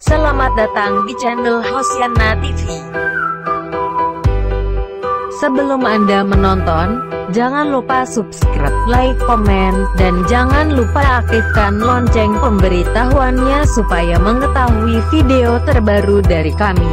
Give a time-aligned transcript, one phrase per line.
[0.00, 2.72] Selamat datang di channel Hosiana TV.
[5.44, 7.04] Sebelum Anda menonton,
[7.36, 16.24] jangan lupa subscribe, like, komen, dan jangan lupa aktifkan lonceng pemberitahuannya supaya mengetahui video terbaru
[16.24, 16.92] dari kami.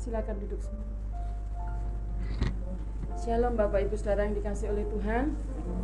[0.00, 0.88] Silakan duduk semua.
[3.20, 5.36] Shalom Bapak Ibu Saudara yang dikasih oleh Tuhan.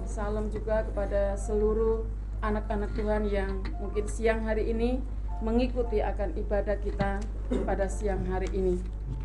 [0.08, 2.08] Salam juga kepada seluruh
[2.40, 7.18] anak-anak Tuhan yang mungkin siang hari ini mengikuti akan ibadah kita
[7.66, 8.78] pada siang hari ini.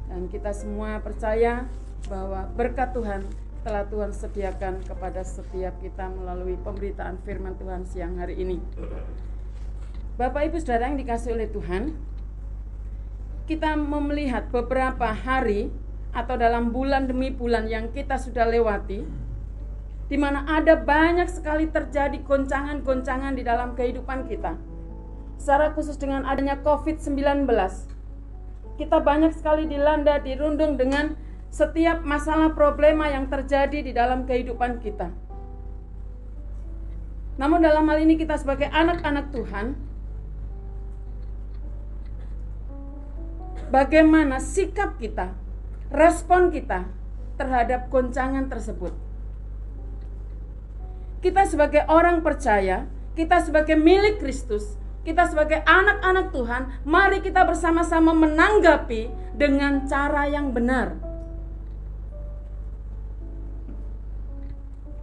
[0.10, 1.70] Dan kita semua percaya
[2.10, 3.22] bahwa berkat Tuhan
[3.62, 8.58] telah Tuhan sediakan kepada setiap kita melalui pemberitaan firman Tuhan siang hari ini.
[10.18, 11.94] Bapak Ibu Saudara yang dikasih oleh Tuhan,
[13.46, 15.70] kita melihat beberapa hari
[16.10, 19.06] atau dalam bulan demi bulan yang kita sudah lewati,
[20.08, 24.56] di mana ada banyak sekali terjadi goncangan-goncangan di dalam kehidupan kita.
[25.38, 27.48] Secara khusus dengan adanya COVID-19,
[28.78, 31.18] kita banyak sekali dilanda, dirundung dengan
[31.50, 35.10] setiap masalah problema yang terjadi di dalam kehidupan kita.
[37.38, 39.78] Namun dalam hal ini kita sebagai anak-anak Tuhan,
[43.70, 45.34] bagaimana sikap kita,
[45.94, 46.90] respon kita
[47.38, 48.94] terhadap goncangan tersebut.
[51.22, 58.12] Kita sebagai orang percaya, kita sebagai milik Kristus, kita sebagai anak-anak Tuhan, mari kita bersama-sama
[58.12, 59.08] menanggapi
[59.40, 61.00] dengan cara yang benar.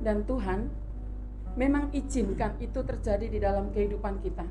[0.04, 0.68] Dan Tuhan
[1.56, 4.44] memang izinkan itu terjadi di dalam kehidupan kita.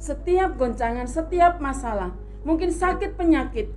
[0.00, 3.68] Setiap goncangan, setiap masalah, mungkin sakit penyakit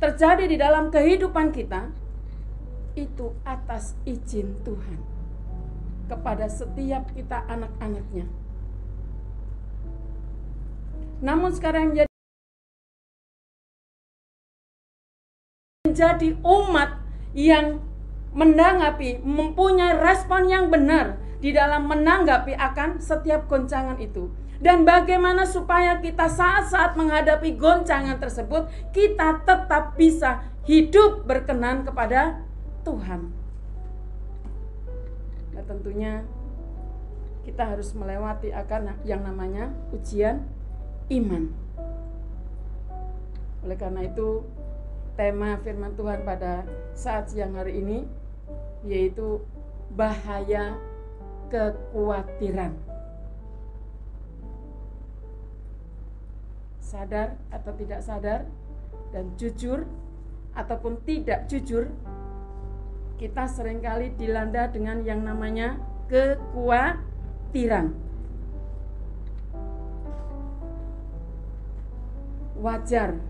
[0.00, 1.92] terjadi di dalam kehidupan kita,
[2.96, 5.05] itu atas izin Tuhan
[6.06, 8.26] kepada setiap kita anak-anaknya.
[11.20, 12.12] Namun sekarang menjadi
[15.86, 16.90] menjadi umat
[17.32, 17.80] yang
[18.36, 24.28] menanggapi, mempunyai respon yang benar di dalam menanggapi akan setiap goncangan itu.
[24.56, 32.40] Dan bagaimana supaya kita saat-saat menghadapi goncangan tersebut, kita tetap bisa hidup berkenan kepada
[32.84, 33.35] Tuhan.
[35.66, 36.22] Tentunya
[37.46, 40.42] kita harus melewati akan yang namanya ujian
[41.10, 41.54] iman.
[43.62, 44.42] Oleh karena itu,
[45.18, 47.98] tema firman Tuhan pada saat siang hari ini
[48.86, 49.42] yaitu
[49.94, 50.78] bahaya
[51.50, 52.74] kekhawatiran.
[56.82, 58.40] Sadar atau tidak sadar
[59.10, 59.86] dan jujur
[60.54, 61.90] ataupun tidak jujur,
[63.16, 65.80] kita sering kali dilanda dengan yang namanya
[66.12, 67.96] kekhawatiran.
[72.56, 73.20] Wajar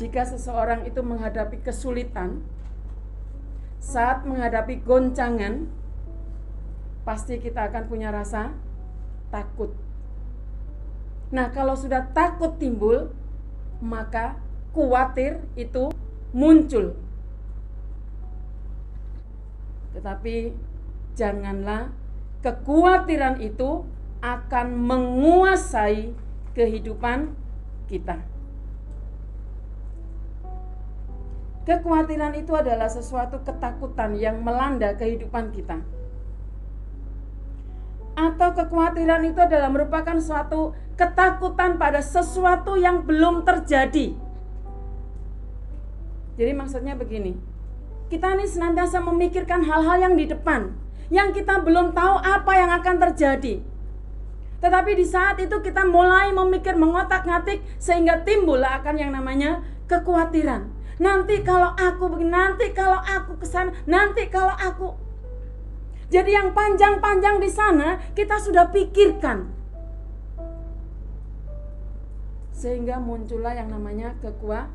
[0.00, 2.40] jika seseorang itu menghadapi kesulitan,
[3.84, 5.68] saat menghadapi goncangan,
[7.04, 8.56] pasti kita akan punya rasa
[9.28, 9.76] takut.
[11.28, 13.12] Nah, kalau sudah takut timbul,
[13.84, 14.40] maka
[14.72, 15.92] khawatir itu
[16.32, 16.96] muncul.
[20.00, 20.56] Tetapi
[21.12, 21.92] janganlah
[22.40, 23.84] kekhawatiran itu
[24.24, 26.16] akan menguasai
[26.56, 27.36] kehidupan
[27.84, 28.24] kita.
[31.68, 35.84] Kekhawatiran itu adalah sesuatu ketakutan yang melanda kehidupan kita.
[38.16, 44.16] Atau kekhawatiran itu adalah merupakan suatu ketakutan pada sesuatu yang belum terjadi.
[46.40, 47.36] Jadi maksudnya begini,
[48.10, 50.74] kita ini senantiasa memikirkan hal-hal yang di depan,
[51.08, 53.62] yang kita belum tahu apa yang akan terjadi.
[54.60, 61.40] Tetapi di saat itu kita mulai memikir mengotak-ngatik sehingga timbul akan yang namanya kekhawatiran nanti
[61.40, 64.92] kalau aku begini, nanti kalau aku ke sana, nanti kalau aku.
[66.12, 69.48] Jadi yang panjang-panjang di sana kita sudah pikirkan.
[72.52, 74.68] Sehingga muncullah yang namanya kekuat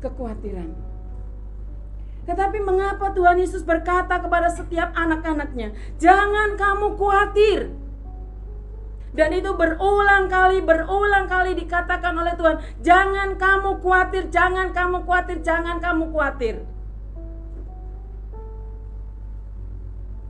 [0.00, 0.95] kekhawatiran.
[2.26, 5.70] Tetapi mengapa Tuhan Yesus berkata kepada setiap anak-anaknya,
[6.02, 7.70] "Jangan kamu khawatir."
[9.16, 12.60] Dan itu berulang kali, berulang kali dikatakan oleh Tuhan.
[12.84, 16.75] Jangan kamu khawatir, jangan kamu khawatir, jangan kamu khawatir.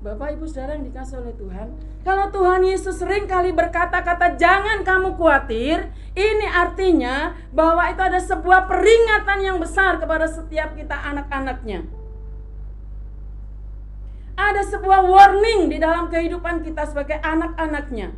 [0.06, 1.74] Bapak Ibu Saudara yang dikasih oleh Tuhan,
[2.06, 8.70] kalau Tuhan Yesus sering kali berkata-kata jangan kamu khawatir, ini artinya bahwa itu ada sebuah
[8.70, 11.82] peringatan yang besar kepada setiap kita anak-anaknya.
[14.38, 18.14] Ada sebuah warning di dalam kehidupan kita sebagai anak-anaknya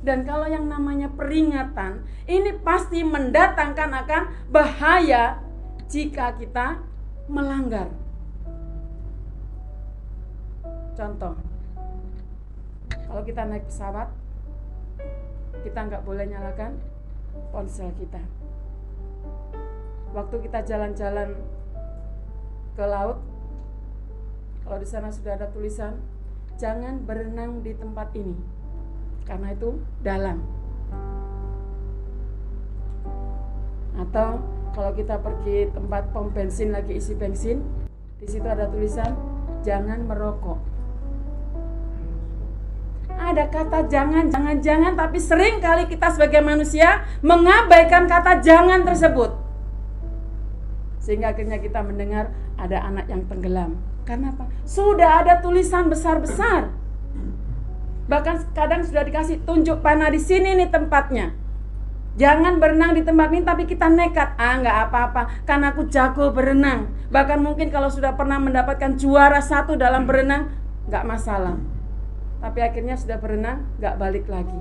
[0.00, 5.36] Dan kalau yang namanya peringatan, ini pasti mendatangkan akan bahaya
[5.92, 6.80] jika kita
[7.28, 7.99] melanggar.
[11.00, 11.32] Contoh,
[13.08, 14.12] kalau kita naik pesawat,
[15.64, 16.76] kita nggak boleh nyalakan
[17.48, 18.20] ponsel kita.
[20.12, 21.40] Waktu kita jalan-jalan
[22.76, 23.16] ke laut,
[24.60, 25.96] kalau di sana sudah ada tulisan,
[26.60, 28.36] jangan berenang di tempat ini
[29.24, 30.44] karena itu dalam.
[33.96, 34.44] Atau
[34.76, 37.64] kalau kita pergi tempat pom bensin lagi isi bensin,
[38.20, 39.16] di situ ada tulisan
[39.64, 40.69] jangan merokok.
[43.30, 49.38] Ada kata jangan, jangan, jangan, tapi sering kali kita sebagai manusia mengabaikan kata jangan tersebut.
[50.98, 53.78] Sehingga akhirnya kita mendengar ada anak yang tenggelam.
[54.02, 54.50] Karena apa?
[54.66, 56.80] Sudah ada tulisan besar-besar
[58.10, 61.30] Bahkan kadang sudah dikasih tunjuk panah di sini nih tempatnya.
[62.18, 64.34] Jangan berenang di tempat ini tapi kita nekat.
[64.34, 66.90] Ah nggak apa-apa karena aku jago berenang.
[67.14, 70.50] Bahkan mungkin kalau sudah pernah mendapatkan juara satu dalam berenang
[70.90, 71.54] nggak masalah.
[72.40, 74.60] Tapi akhirnya sudah berenang nggak balik lagi.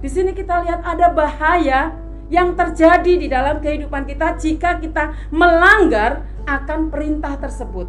[0.00, 1.96] Di sini kita lihat ada bahaya
[2.28, 7.88] yang terjadi di dalam kehidupan kita jika kita melanggar akan perintah tersebut.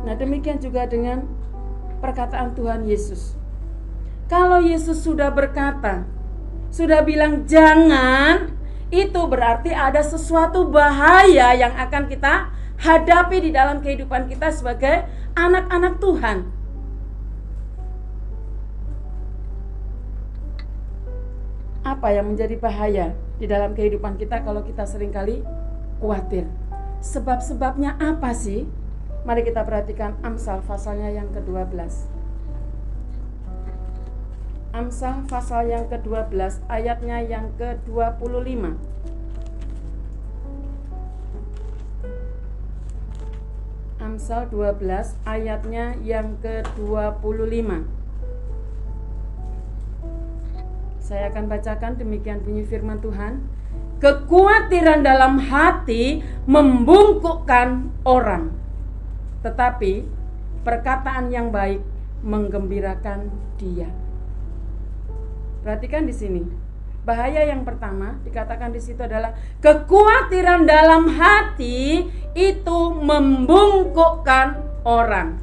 [0.00, 1.28] Nah, demikian juga dengan
[2.00, 3.36] perkataan Tuhan Yesus.
[4.30, 6.06] Kalau Yesus sudah berkata,
[6.72, 8.54] sudah bilang jangan,
[8.88, 12.48] itu berarti ada sesuatu bahaya yang akan kita
[12.80, 15.04] hadapi di dalam kehidupan kita sebagai
[15.34, 16.38] anak-anak Tuhan.
[21.80, 25.42] Apa yang menjadi bahaya di dalam kehidupan kita kalau kita sering kali
[25.98, 26.44] khawatir?
[27.00, 28.68] Sebab-sebabnya apa sih?
[29.24, 31.76] Mari kita perhatikan Amsal pasalnya yang ke-12.
[34.70, 38.78] Amsal pasal yang ke-12 ayatnya yang ke-25.
[44.00, 44.80] Amsal 12
[45.28, 47.68] ayatnya yang ke-25.
[51.04, 53.44] Saya akan bacakan demikian bunyi firman Tuhan.
[54.00, 58.60] Kekhawatiran dalam hati membungkukkan orang
[59.40, 60.04] tetapi
[60.64, 61.80] perkataan yang baik
[62.20, 63.88] menggembirakan dia.
[65.64, 66.42] Perhatikan di sini.
[67.00, 69.32] Bahaya yang pertama dikatakan di situ adalah
[69.64, 72.04] kekhawatiran dalam hati
[72.36, 75.40] itu membungkukkan orang.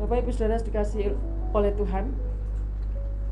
[0.00, 1.12] Bapak Ibu Saudara dikasih
[1.52, 2.04] oleh Tuhan.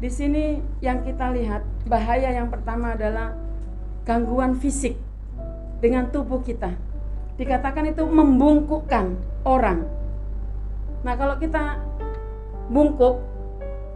[0.01, 3.33] Di sini yang kita lihat bahaya yang pertama adalah
[4.05, 5.01] gangguan fisik
[5.81, 6.77] dengan tubuh kita.
[7.41, 9.17] Dikatakan itu membungkukkan
[9.49, 9.89] orang.
[11.05, 11.81] Nah, kalau kita
[12.73, 13.34] bungkuk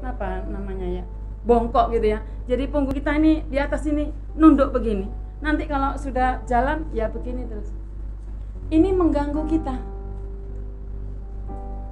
[0.09, 1.05] apa namanya ya?
[1.45, 2.25] Bongkok gitu ya.
[2.49, 5.09] Jadi punggung kita ini di atas ini nunduk begini.
[5.45, 7.71] Nanti kalau sudah jalan ya begini terus.
[8.69, 9.77] Ini mengganggu kita.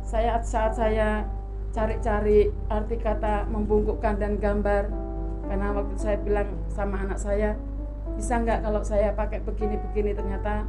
[0.04, 1.24] Saya saat saya
[1.76, 4.88] cari-cari arti kata membungkukkan dan gambar
[5.44, 7.52] karena waktu saya bilang sama anak saya
[8.16, 10.64] bisa nggak kalau saya pakai begini-begini ternyata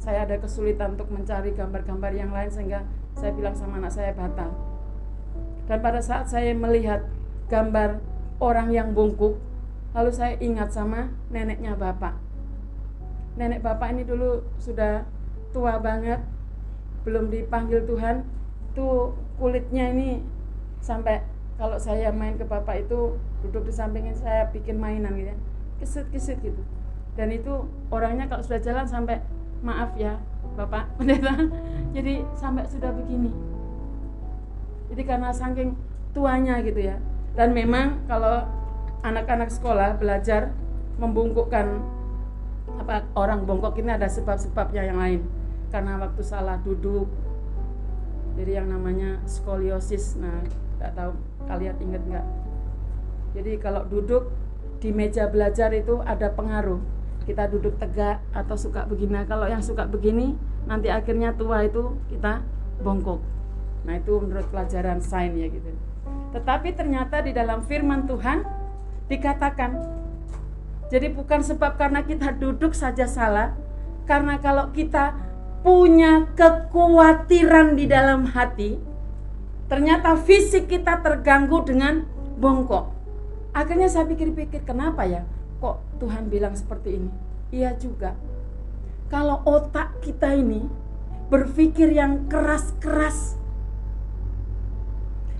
[0.00, 2.82] saya ada kesulitan untuk mencari gambar-gambar yang lain sehingga
[3.14, 4.50] saya bilang sama anak saya batal
[5.70, 7.06] dan pada saat saya melihat
[7.46, 8.02] gambar
[8.42, 9.38] orang yang bungkuk
[9.94, 12.18] lalu saya ingat sama neneknya bapak.
[13.38, 15.06] Nenek bapak ini dulu sudah
[15.54, 16.18] tua banget
[17.06, 18.26] belum dipanggil Tuhan.
[18.74, 20.18] Tuh kulitnya ini
[20.82, 21.22] sampai
[21.54, 23.14] kalau saya main ke bapak itu
[23.46, 25.38] duduk di sampingnya saya bikin mainan gitu ya.
[25.78, 26.62] Kesit-kesit gitu.
[27.14, 29.22] Dan itu orangnya kalau sudah jalan sampai
[29.62, 30.18] maaf ya
[30.58, 30.98] Bapak.
[30.98, 31.34] Pendeta
[31.94, 33.49] jadi sampai sudah begini
[34.90, 35.78] jadi karena saking
[36.10, 36.98] tuanya gitu ya.
[37.38, 38.42] Dan memang kalau
[39.06, 40.50] anak-anak sekolah belajar
[40.98, 41.78] membungkukkan
[42.82, 45.20] apa orang bongkok ini ada sebab-sebabnya yang lain.
[45.70, 47.06] Karena waktu salah duduk
[48.34, 50.18] jadi yang namanya skoliosis.
[50.18, 50.42] Nah
[50.82, 51.14] nggak tahu
[51.46, 52.26] kalian ingat nggak?
[53.38, 54.34] Jadi kalau duduk
[54.82, 56.82] di meja belajar itu ada pengaruh.
[57.30, 59.22] Kita duduk tegak atau suka begini.
[59.22, 60.34] Kalau yang suka begini
[60.66, 62.42] nanti akhirnya tua itu kita
[62.82, 63.22] bongkok
[63.86, 65.70] nah itu menurut pelajaran sains ya gitu
[66.34, 68.44] tetapi ternyata di dalam firman Tuhan
[69.08, 69.80] dikatakan
[70.90, 73.54] jadi bukan sebab karena kita duduk saja salah
[74.04, 75.14] karena kalau kita
[75.60, 78.80] punya kekhawatiran di dalam hati
[79.70, 82.06] ternyata fisik kita terganggu dengan
[82.38, 82.90] bongkok
[83.54, 85.22] akhirnya saya pikir-pikir kenapa ya
[85.60, 87.10] kok Tuhan bilang seperti ini?
[87.52, 88.16] Iya juga.
[89.12, 90.64] Kalau otak kita ini
[91.28, 93.36] berpikir yang keras-keras,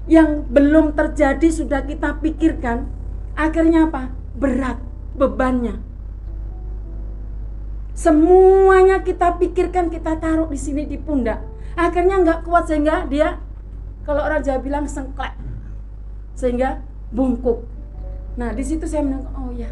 [0.09, 2.89] yang belum terjadi sudah kita pikirkan,
[3.37, 4.15] akhirnya apa?
[4.39, 4.81] Berat
[5.17, 5.83] bebannya.
[7.93, 11.45] Semuanya kita pikirkan, kita taruh di sini di pundak.
[11.77, 13.37] Akhirnya nggak kuat sehingga dia,
[14.09, 15.37] kalau orang Jawa bilang sengklek,
[16.33, 16.81] sehingga
[17.13, 17.69] bungkuk.
[18.41, 19.69] Nah di situ saya menengok, oh ya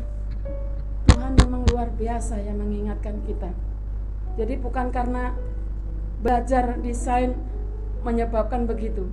[1.09, 3.49] Tuhan memang luar biasa yang mengingatkan kita.
[4.37, 5.33] Jadi bukan karena
[6.21, 7.33] belajar desain
[8.05, 9.09] menyebabkan begitu,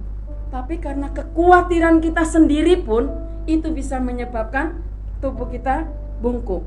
[0.55, 3.11] tapi karena kekhawatiran kita sendiri pun
[3.43, 4.79] itu bisa menyebabkan
[5.19, 5.83] tubuh kita
[6.23, 6.63] bungkuk.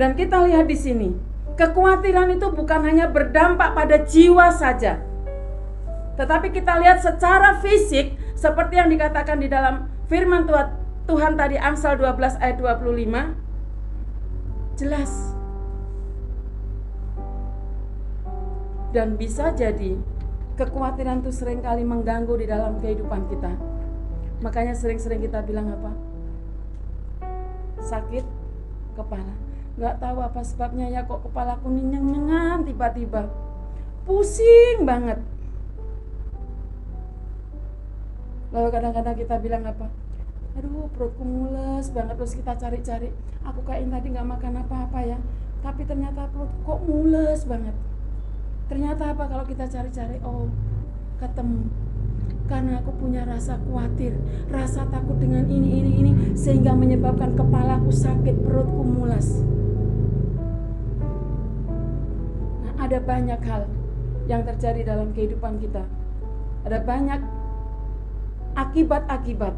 [0.00, 1.12] Dan kita lihat di sini,
[1.60, 5.04] kekhawatiran itu bukan hanya berdampak pada jiwa saja.
[6.16, 12.00] Tetapi kita lihat secara fisik seperti yang dikatakan di dalam firman Tuhan, Tuhan tadi Amsal
[12.00, 15.12] 12 ayat 25 jelas.
[18.96, 20.13] Dan bisa jadi
[20.54, 23.52] kekhawatiran itu sering kali mengganggu di dalam kehidupan kita.
[24.42, 25.90] Makanya sering-sering kita bilang apa?
[27.82, 28.24] Sakit
[28.94, 29.34] kepala.
[29.74, 33.26] Nggak tahu apa sebabnya ya kok kepalaku nyenyengan tiba-tiba.
[34.06, 35.18] Pusing banget.
[38.54, 39.90] Lalu kadang-kadang kita bilang apa?
[40.54, 43.10] Aduh perutku mules banget terus kita cari-cari.
[43.42, 45.18] Aku kayak tadi nggak makan apa-apa ya.
[45.66, 47.74] Tapi ternyata perut kok mules banget
[48.64, 50.16] Ternyata apa kalau kita cari-cari?
[50.24, 50.48] Oh,
[51.20, 51.68] ketemu.
[52.44, 54.16] Karena aku punya rasa khawatir,
[54.52, 59.40] rasa takut dengan ini, ini, ini, sehingga menyebabkan kepalaku sakit, perutku mulas.
[62.64, 63.64] Nah, ada banyak hal
[64.28, 65.88] yang terjadi dalam kehidupan kita.
[66.68, 67.20] Ada banyak
[68.56, 69.56] akibat-akibat.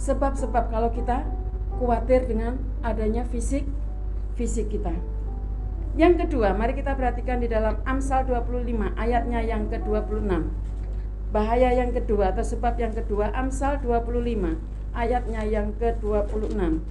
[0.00, 1.24] Sebab-sebab kalau kita
[1.76, 3.68] khawatir dengan adanya fisik
[4.38, 4.94] fisik kita.
[5.98, 10.30] Yang kedua, mari kita perhatikan di dalam Amsal 25 ayatnya yang ke-26.
[11.34, 14.62] Bahaya yang kedua atau sebab yang kedua Amsal 25
[14.94, 16.86] ayatnya yang ke-26.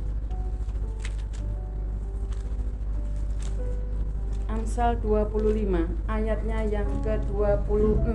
[4.51, 8.11] Amsal 25 ayatnya yang ke-26.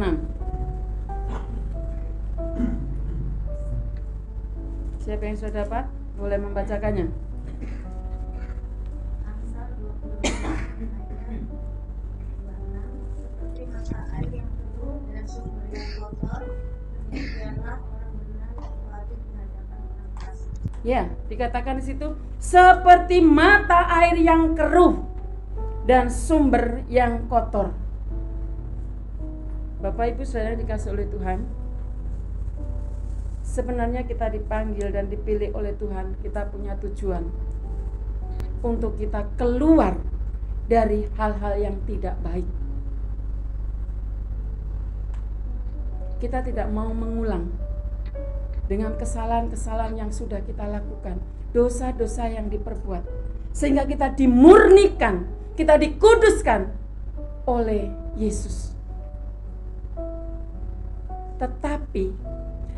[5.01, 5.89] Siapa yang sudah dapat?
[6.21, 7.22] Boleh membacakannya.
[20.83, 24.99] Ya, dikatakan di situ seperti mata air yang keruh
[25.87, 27.71] dan sumber yang kotor.
[29.79, 31.43] Bapak Ibu Saudara dikasih oleh Tuhan.
[33.43, 37.27] Sebenarnya kita dipanggil dan dipilih oleh Tuhan, kita punya tujuan
[38.63, 39.99] untuk kita keluar
[40.67, 42.62] dari hal-hal yang tidak baik.
[46.23, 47.51] Kita tidak mau mengulang
[48.71, 51.19] dengan kesalahan-kesalahan yang sudah kita lakukan,
[51.51, 53.03] dosa-dosa yang diperbuat,
[53.51, 55.27] sehingga kita dimurnikan,
[55.59, 56.71] kita dikuduskan
[57.43, 58.71] oleh Yesus.
[61.43, 62.15] Tetapi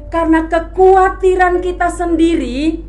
[0.08, 2.80] karena kekhawatiran kita sendiri,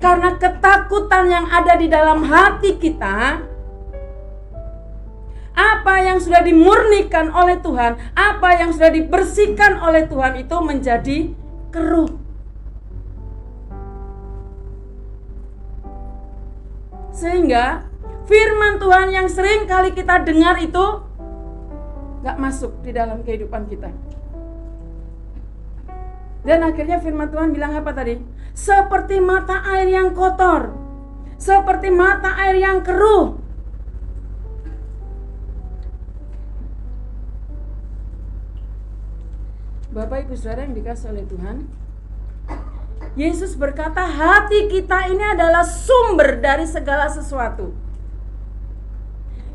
[0.00, 3.44] karena ketakutan yang ada di dalam hati kita,
[5.58, 11.18] apa yang sudah dimurnikan oleh Tuhan, apa yang sudah dibersihkan oleh Tuhan itu menjadi
[11.74, 12.14] keruh.
[17.10, 17.90] Sehingga
[18.30, 21.02] firman Tuhan yang sering kali kita dengar itu
[22.22, 23.90] gak masuk di dalam kehidupan kita.
[26.46, 28.22] Dan akhirnya firman Tuhan bilang apa tadi?
[28.54, 30.70] Seperti mata air yang kotor.
[31.34, 33.47] Seperti mata air yang keruh.
[39.98, 41.66] Bapak Ibu Saudara yang dikasih oleh Tuhan,
[43.18, 47.74] Yesus berkata, "Hati kita ini adalah sumber dari segala sesuatu."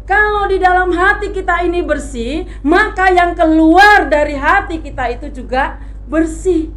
[0.04, 5.80] Kalau di dalam hati kita ini bersih, maka yang keluar dari hati kita itu juga
[6.12, 6.76] bersih.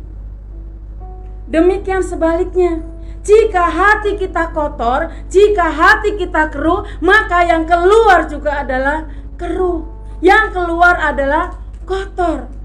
[1.50, 2.86] Demikian sebaliknya,
[3.26, 9.82] jika hati kita kotor, jika hati kita keruh, maka yang keluar juga adalah keruh.
[10.22, 12.55] Yang keluar adalah kotor.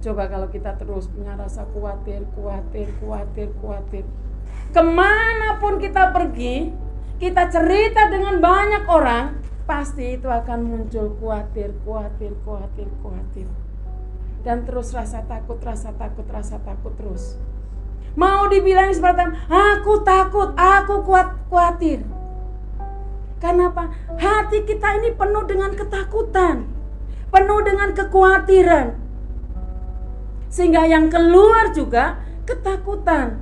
[0.00, 4.04] Coba kalau kita terus punya rasa khawatir, khawatir, khawatir, khawatir.
[4.72, 6.72] Ke mana pun kita pergi,
[7.20, 9.36] kita cerita dengan banyak orang,
[9.68, 13.48] pasti itu akan muncul khawatir, khawatir, khawatir, khawatir.
[14.40, 17.36] Dan terus rasa takut, rasa takut, rasa takut terus.
[18.16, 22.00] Mau dibilang seperti aku takut, aku kuat, khawatir.
[23.36, 23.92] Karena apa?
[24.16, 26.80] Hati kita ini penuh dengan ketakutan.
[27.30, 29.09] penuh dengan kekhawatiran.
[30.50, 33.38] Sehingga yang keluar juga ketakutan.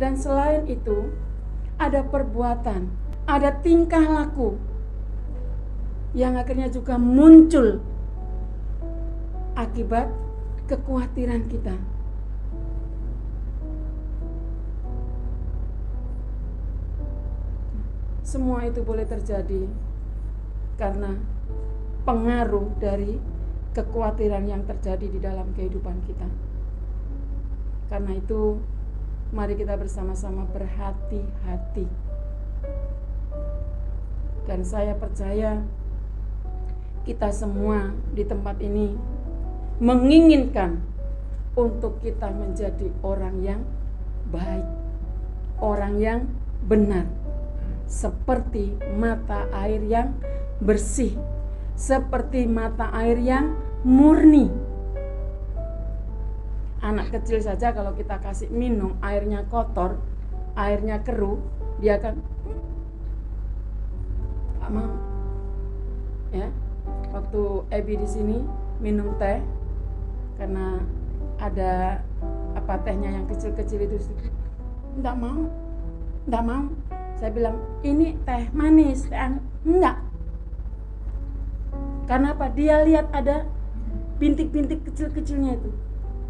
[0.00, 1.12] Dan selain itu,
[1.78, 2.90] ada perbuatan,
[3.28, 4.58] ada tingkah laku
[6.16, 7.84] yang akhirnya juga muncul
[9.54, 10.08] akibat
[10.70, 11.76] kekhawatiran kita.
[18.24, 19.64] Semua itu boleh terjadi
[20.76, 21.16] karena
[22.08, 23.20] pengaruh dari
[23.76, 26.24] kekhawatiran yang terjadi di dalam kehidupan kita.
[27.92, 28.56] Karena itu,
[29.28, 31.84] mari kita bersama-sama berhati-hati.
[34.48, 35.60] Dan saya percaya
[37.04, 38.96] kita semua di tempat ini
[39.76, 40.80] menginginkan
[41.52, 43.60] untuk kita menjadi orang yang
[44.32, 44.64] baik,
[45.60, 46.20] orang yang
[46.64, 47.04] benar
[47.84, 50.16] seperti mata air yang
[50.60, 51.16] bersih,
[51.78, 53.54] seperti mata air yang
[53.86, 54.50] murni.
[56.82, 60.02] Anak kecil saja kalau kita kasih minum airnya kotor,
[60.58, 61.38] airnya keruh,
[61.78, 62.18] dia akan
[64.58, 64.90] tak mau.
[66.34, 66.50] Ya,
[67.14, 68.36] waktu Ebi di sini
[68.82, 69.38] minum teh
[70.36, 70.82] karena
[71.38, 72.02] ada
[72.58, 73.96] apa tehnya yang kecil-kecil itu
[74.98, 75.46] tidak mau,
[76.26, 76.64] tidak mau
[77.18, 79.18] saya bilang ini teh manis teh
[79.66, 80.07] enggak
[82.08, 82.48] karena apa?
[82.50, 83.44] Dia lihat ada
[84.16, 85.70] bintik-bintik kecil-kecilnya itu.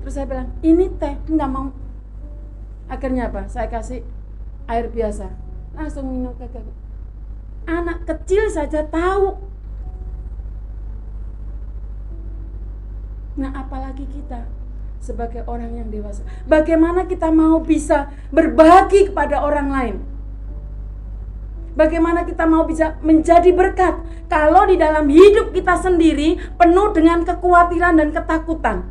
[0.03, 1.71] Terus saya bilang ini teh enggak mau.
[2.91, 3.47] Akhirnya apa?
[3.47, 4.03] Saya kasih
[4.67, 5.31] air biasa.
[5.79, 6.67] Langsung minum kakak
[7.69, 9.37] anak kecil saja tahu.
[13.39, 14.49] Nah apalagi kita
[14.99, 16.25] sebagai orang yang dewasa.
[16.49, 19.97] Bagaimana kita mau bisa berbagi kepada orang lain
[21.79, 27.95] Bagaimana kita mau bisa menjadi berkat kalau di dalam hidup kita sendiri penuh dengan kekhawatiran
[27.95, 28.83] dan ketakutan?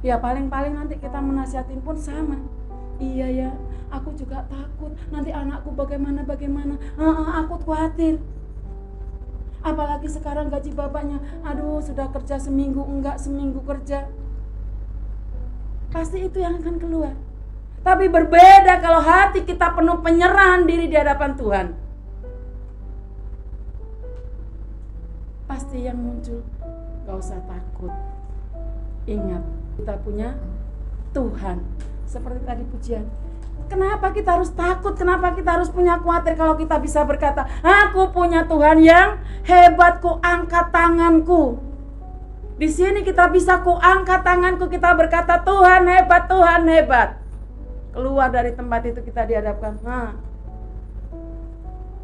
[0.00, 2.40] Ya paling-paling nanti kita menasihatin pun sama.
[2.96, 3.50] Iya ya,
[3.92, 4.96] aku juga takut.
[5.12, 6.80] Nanti anakku bagaimana bagaimana.
[6.96, 8.16] Uh, aku khawatir.
[9.60, 14.08] Apalagi sekarang gaji bapaknya, aduh sudah kerja seminggu enggak seminggu kerja.
[15.92, 17.12] Pasti itu yang akan keluar.
[17.86, 21.66] Tapi berbeda kalau hati kita penuh penyerahan diri di hadapan Tuhan.
[25.46, 26.42] Pasti yang muncul,
[27.06, 27.94] gak usah takut.
[29.06, 29.46] Ingat,
[29.78, 30.34] kita punya
[31.14, 31.62] Tuhan.
[32.10, 33.06] Seperti tadi pujian.
[33.70, 34.98] Kenapa kita harus takut?
[34.98, 40.18] Kenapa kita harus punya khawatir kalau kita bisa berkata, Aku punya Tuhan yang hebat, ku
[40.26, 41.62] angkat tanganku.
[42.58, 47.25] Di sini kita bisa ku angkat tanganku, kita berkata, Tuhan hebat, Tuhan hebat
[47.96, 49.80] keluar dari tempat itu kita dihadapkan.
[49.80, 50.12] Nah,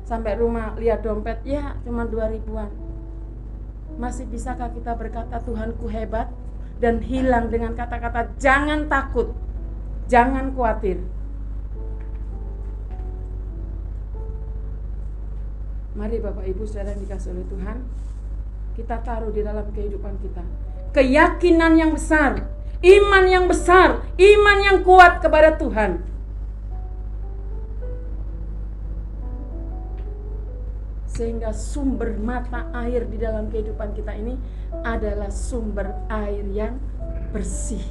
[0.09, 2.73] sampai rumah lihat dompet ya cuma dua ribuan.
[4.01, 6.33] Masih bisakah kita berkata Tuhanku hebat
[6.81, 9.37] dan hilang dengan kata-kata jangan takut
[10.09, 11.05] jangan khawatir.
[15.93, 17.85] Mari Bapak Ibu saudara yang dikasih oleh Tuhan
[18.73, 20.41] Kita taruh di dalam kehidupan kita.
[20.97, 22.49] Keyakinan yang besar
[22.83, 26.03] iman yang besar, iman yang kuat kepada Tuhan.
[31.07, 34.35] Sehingga sumber mata air di dalam kehidupan kita ini
[34.83, 36.81] adalah sumber air yang
[37.31, 37.85] bersih.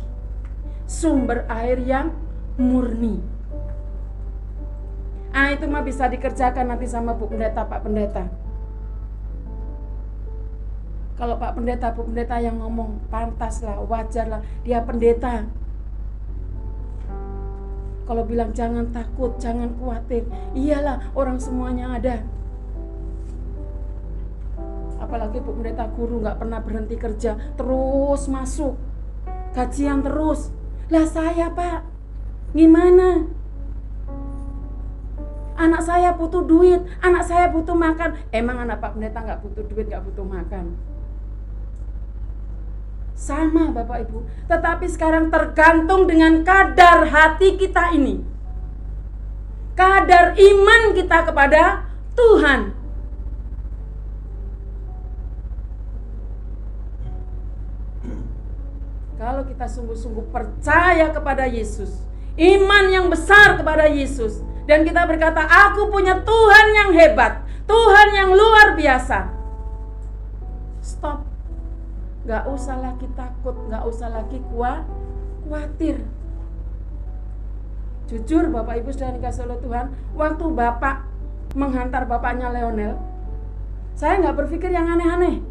[0.89, 2.12] Sumber air yang
[2.60, 3.23] murni.
[5.32, 8.40] Ah itu mah bisa dikerjakan nanti sama Bu Pendeta, Pak Pendeta
[11.21, 15.45] kalau Pak Pendeta, Bu Pendeta yang ngomong pantas lah, wajar lah, dia pendeta.
[18.10, 20.25] Kalau bilang jangan takut, jangan khawatir,
[20.57, 22.25] iyalah orang semuanya ada.
[24.97, 28.73] Apalagi Bu Pendeta guru nggak pernah berhenti kerja, terus masuk,
[29.53, 30.49] gajian terus.
[30.89, 31.86] Lah saya Pak,
[32.57, 33.29] gimana?
[35.53, 38.17] Anak saya butuh duit, anak saya butuh makan.
[38.34, 40.89] Emang anak Pak Pendeta nggak butuh duit, nggak butuh makan?
[43.21, 44.25] Sama Bapak Ibu.
[44.49, 48.17] Tetapi sekarang tergantung dengan kadar hati kita ini.
[49.77, 51.86] Kadar iman kita kepada
[52.17, 52.73] Tuhan.
[59.21, 62.01] Kalau kita sungguh-sungguh percaya kepada Yesus,
[62.41, 68.34] iman yang besar kepada Yesus, dan kita berkata, "Aku punya Tuhan yang hebat, Tuhan yang
[68.34, 69.29] luar biasa."
[70.81, 71.31] Stop
[72.25, 74.86] Gak usah lagi takut, gak usah lagi kuat,
[75.45, 76.05] khawatir.
[78.12, 81.07] Jujur Bapak Ibu sudah dikasih oleh Tuhan, waktu Bapak
[81.55, 82.99] menghantar bapaknya Leonel,
[83.95, 85.43] saya nggak berpikir yang aneh-aneh.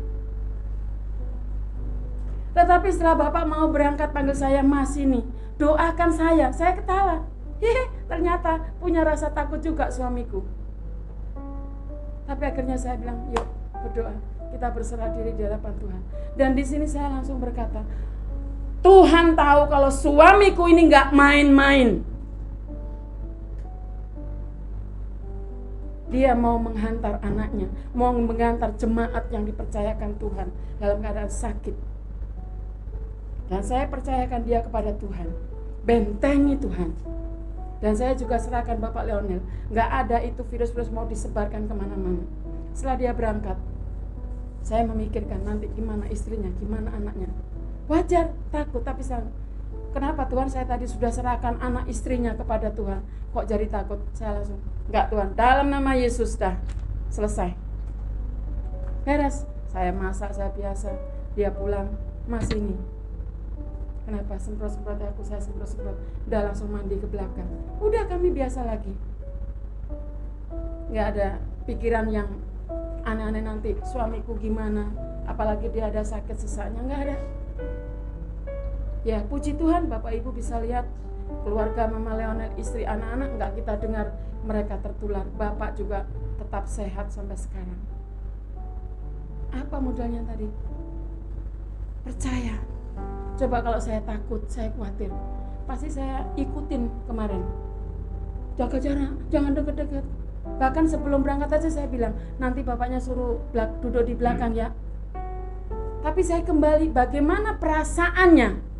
[2.52, 5.22] Tetapi setelah Bapak mau berangkat panggil saya Mas ini,
[5.56, 6.50] doakan saya.
[6.50, 7.24] Saya ketawa.
[7.60, 10.42] Hehe, ternyata punya rasa takut juga suamiku.
[12.26, 14.29] Tapi akhirnya saya bilang, yuk berdoa.
[14.50, 16.00] Kita berserah diri di hadapan Tuhan.
[16.34, 17.86] Dan di sini saya langsung berkata,
[18.80, 22.02] Tuhan tahu kalau suamiku ini nggak main-main.
[26.10, 30.50] Dia mau menghantar anaknya, mau menghantar jemaat yang dipercayakan Tuhan
[30.82, 31.76] dalam keadaan sakit.
[33.46, 35.30] Dan saya percayakan dia kepada Tuhan.
[35.86, 36.90] Bentengi Tuhan.
[37.78, 39.38] Dan saya juga serahkan Bapak Leonel.
[39.70, 42.26] Nggak ada itu virus-virus mau disebarkan ke mana-mana.
[42.74, 43.56] Setelah dia berangkat,
[44.60, 47.28] saya memikirkan nanti gimana istrinya, gimana anaknya.
[47.90, 49.26] Wajar, takut, tapi saya
[49.90, 53.02] Kenapa Tuhan saya tadi sudah serahkan anak istrinya kepada Tuhan?
[53.34, 53.98] Kok jadi takut?
[54.14, 56.54] Saya langsung Enggak Tuhan, dalam nama Yesus dah
[57.10, 57.54] Selesai.
[59.02, 59.42] Beres,
[59.74, 60.94] saya masak, saya biasa.
[61.34, 61.90] Dia pulang,
[62.30, 62.78] mas ini.
[64.06, 64.38] Kenapa?
[64.38, 65.98] Semprot-semprot aku, saya semprot-semprot.
[66.30, 67.50] Udah langsung mandi ke belakang.
[67.82, 68.94] Udah kami biasa lagi.
[70.90, 71.28] Enggak ada
[71.66, 72.30] pikiran yang
[73.04, 74.88] aneh-aneh nanti Suamiku gimana
[75.28, 77.16] Apalagi dia ada sakit sesaknya, enggak ada
[79.00, 80.84] Ya, puji Tuhan Bapak Ibu bisa lihat
[81.40, 84.06] keluarga Mama Leonel, istri anak-anak nggak kita dengar
[84.44, 85.24] mereka tertular.
[85.40, 86.04] Bapak juga
[86.36, 87.80] tetap sehat sampai sekarang.
[89.56, 90.46] Apa modalnya tadi?
[92.04, 92.56] Percaya.
[93.40, 95.08] Coba kalau saya takut, saya khawatir.
[95.64, 97.40] Pasti saya ikutin kemarin.
[98.60, 100.04] Jaga jarak, jangan deket-deket.
[100.58, 103.38] Bahkan sebelum berangkat aja saya bilang, nanti bapaknya suruh
[103.84, 104.74] duduk di belakang ya.
[106.00, 108.72] Tapi saya kembali, bagaimana perasaannya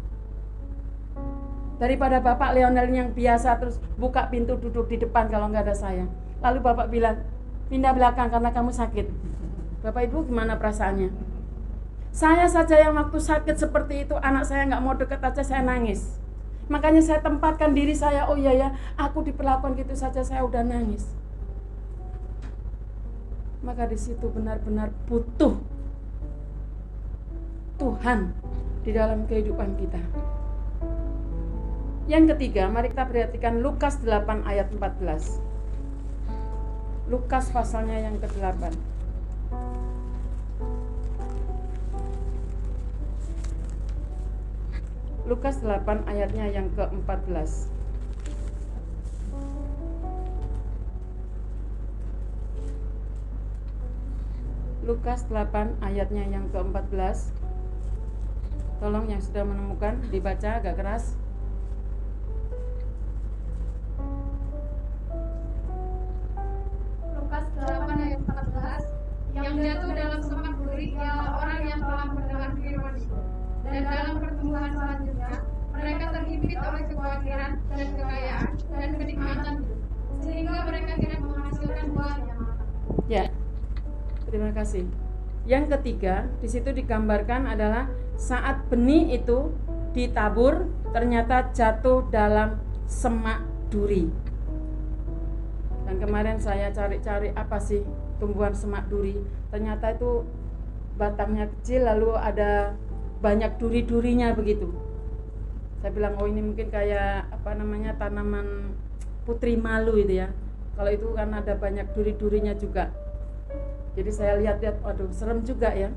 [1.81, 6.05] daripada Bapak Leonel yang biasa terus buka pintu duduk di depan kalau nggak ada saya.
[6.41, 7.21] Lalu Bapak bilang,
[7.69, 9.07] pindah belakang karena kamu sakit.
[9.81, 11.09] Bapak Ibu gimana perasaannya?
[12.11, 16.21] Saya saja yang waktu sakit seperti itu, anak saya nggak mau deket aja saya nangis.
[16.67, 21.07] Makanya saya tempatkan diri saya, oh iya ya, aku diperlakukan gitu saja saya udah nangis.
[23.61, 25.61] Maka di situ benar-benar butuh
[27.77, 28.33] Tuhan
[28.85, 30.01] di dalam kehidupan kita.
[32.09, 35.39] Yang ketiga, mari kita perhatikan Lukas 8 ayat 14.
[37.07, 38.75] Lukas pasalnya yang ke-8.
[45.31, 47.80] Lukas 8 ayatnya yang ke-14.
[54.91, 57.31] Lukas 8 ayatnya yang ke-14
[58.83, 61.15] Tolong yang sudah menemukan dibaca agak keras
[69.31, 73.19] yang jatuh dalam semak duri ialah orang yang telah mendengar firman itu.
[73.63, 75.33] Dan dalam pertumbuhan selanjutnya,
[75.71, 79.55] mereka terhimpit oleh kekhawatiran dan kekayaan dan kenikmatan
[80.21, 82.69] sehingga mereka tidak menghasilkan buah yang matang.
[83.07, 83.25] Ya,
[84.31, 84.87] terima kasih.
[85.45, 89.51] Yang ketiga, di situ digambarkan adalah saat benih itu
[89.93, 94.07] ditabur, ternyata jatuh dalam semak duri.
[95.85, 97.83] Dan kemarin saya cari-cari apa sih
[98.21, 99.17] tumbuhan semak duri
[99.49, 100.23] ternyata itu
[101.01, 102.77] batangnya kecil lalu ada
[103.25, 104.69] banyak duri-durinya begitu
[105.81, 108.77] saya bilang oh ini mungkin kayak apa namanya tanaman
[109.25, 110.29] putri malu itu ya
[110.77, 112.93] kalau itu kan ada banyak duri-durinya juga
[113.99, 115.91] jadi saya lihat-lihat waduh serem juga ya.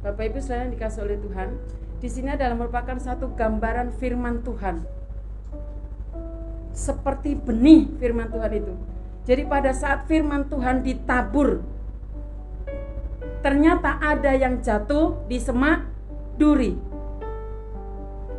[0.00, 1.48] Bapak Ibu selain dikasih oleh Tuhan
[2.00, 4.82] di sini adalah merupakan satu gambaran firman Tuhan.
[6.72, 8.72] Seperti benih firman Tuhan itu.
[9.28, 11.60] Jadi pada saat firman Tuhan ditabur,
[13.44, 15.84] ternyata ada yang jatuh di semak
[16.40, 16.72] duri.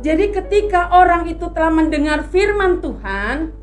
[0.02, 3.54] Jadi ketika orang itu telah mendengar firman Tuhan,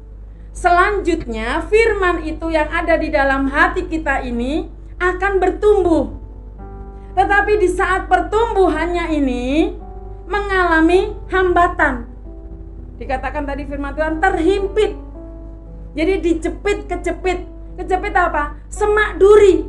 [0.56, 6.14] selanjutnya firman itu yang ada di dalam hati kita ini akan bertumbuh.
[7.16, 9.74] Tetapi di saat pertumbuhannya ini
[10.30, 12.06] mengalami hambatan.
[13.00, 15.10] Dikatakan tadi firman Tuhan terhimpit
[15.98, 17.46] jadi dicepit kecepit.
[17.80, 18.60] Kecepit apa?
[18.68, 19.66] Semak duri.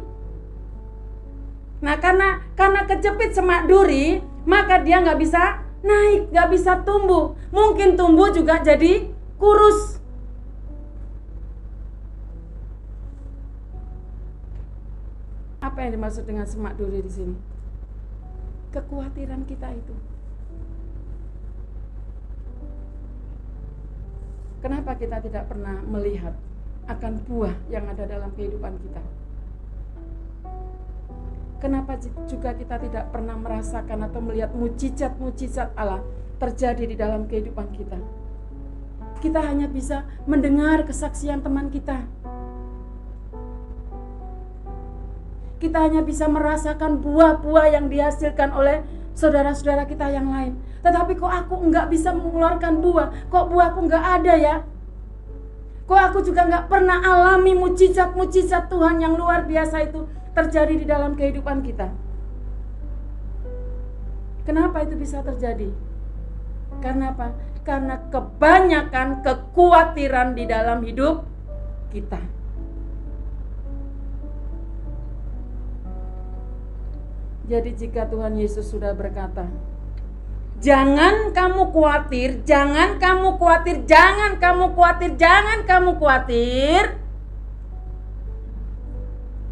[1.81, 7.38] Nah karena karena kecepit semak duri, maka dia nggak bisa naik, nggak bisa tumbuh.
[7.55, 9.09] Mungkin tumbuh juga jadi
[9.40, 10.00] kurus.
[15.81, 17.33] Apa yang dimaksud dengan semak duri di sini?
[18.69, 19.97] Kekhawatiran kita itu.
[24.61, 26.37] Kenapa kita tidak pernah melihat
[26.85, 29.01] akan buah yang ada dalam kehidupan kita?
[31.64, 31.97] Kenapa
[32.29, 36.05] juga kita tidak pernah merasakan atau melihat mujizat-mujizat Allah
[36.37, 37.97] terjadi di dalam kehidupan kita?
[39.25, 42.05] Kita hanya bisa mendengar kesaksian teman kita.
[45.61, 48.81] Kita hanya bisa merasakan buah-buah yang dihasilkan oleh
[49.12, 50.57] saudara-saudara kita yang lain.
[50.81, 53.12] Tetapi kok aku enggak bisa mengeluarkan buah?
[53.29, 54.57] Kok buahku enggak ada ya?
[55.85, 61.12] Kok aku juga enggak pernah alami mujizat-mujizat Tuhan yang luar biasa itu terjadi di dalam
[61.12, 61.92] kehidupan kita?
[64.49, 65.68] Kenapa itu bisa terjadi?
[66.81, 67.37] Karena apa?
[67.61, 71.29] Karena kebanyakan kekhawatiran di dalam hidup
[71.92, 72.39] kita.
[77.51, 79.51] Jadi jika Tuhan Yesus sudah berkata,
[80.61, 87.01] Jangan kamu khawatir, jangan kamu khawatir, jangan kamu khawatir, jangan kamu khawatir.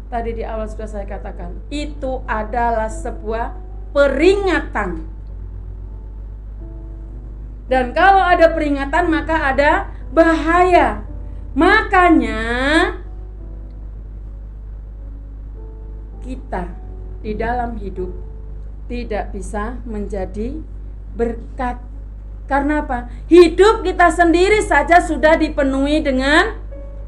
[0.07, 3.57] Tadi di awal sudah saya katakan, itu adalah sebuah
[3.91, 5.09] peringatan.
[7.67, 11.05] Dan kalau ada peringatan maka ada bahaya.
[11.57, 12.41] Makanya
[16.21, 16.78] kita
[17.19, 18.11] di dalam hidup
[18.87, 20.59] tidak bisa menjadi
[21.13, 21.77] berkat.
[22.49, 23.11] Karena apa?
[23.29, 26.57] Hidup kita sendiri saja sudah dipenuhi dengan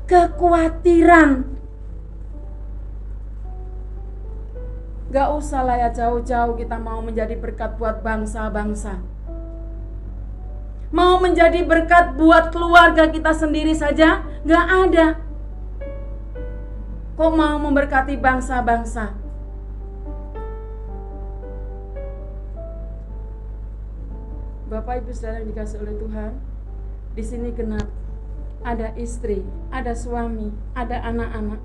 [0.05, 1.49] kekhawatiran.
[5.11, 9.01] Gak usah lah ya jauh-jauh kita mau menjadi berkat buat bangsa-bangsa.
[10.91, 15.07] Mau menjadi berkat buat keluarga kita sendiri saja gak ada.
[17.15, 19.20] Kok mau memberkati bangsa-bangsa?
[24.71, 26.31] Bapak Ibu Saudara yang dikasih oleh Tuhan,
[27.11, 27.91] di sini genap
[28.63, 31.59] ada istri, ada suami, ada anak-anak.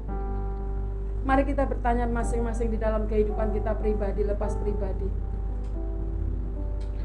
[1.23, 5.07] Mari kita bertanya masing-masing di dalam kehidupan kita pribadi, lepas pribadi.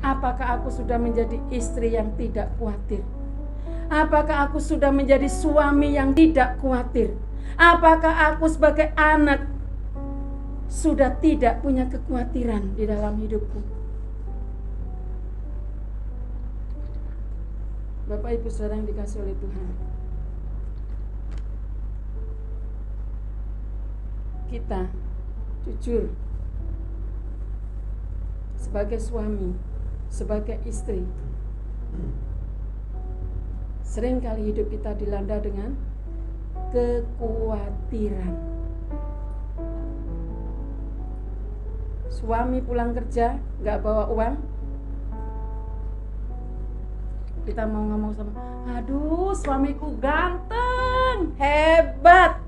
[0.01, 3.05] Apakah aku sudah menjadi istri yang tidak khawatir?
[3.93, 7.13] Apakah aku sudah menjadi suami yang tidak khawatir?
[7.61, 9.45] Apakah aku sebagai anak
[10.65, 13.80] sudah tidak punya kekhawatiran di dalam hidupku?
[18.11, 19.67] Bapak Ibu Saudara yang dikasih oleh Tuhan.
[24.51, 24.91] Kita
[25.63, 26.11] jujur
[28.59, 29.55] sebagai suami,
[30.11, 31.07] sebagai istri.
[33.87, 35.79] Seringkali hidup kita dilanda dengan
[36.75, 38.35] kekhawatiran.
[42.11, 44.35] Suami pulang kerja nggak bawa uang,
[47.51, 48.31] kita mau ngomong sama
[48.79, 52.39] aduh suamiku ganteng hebat.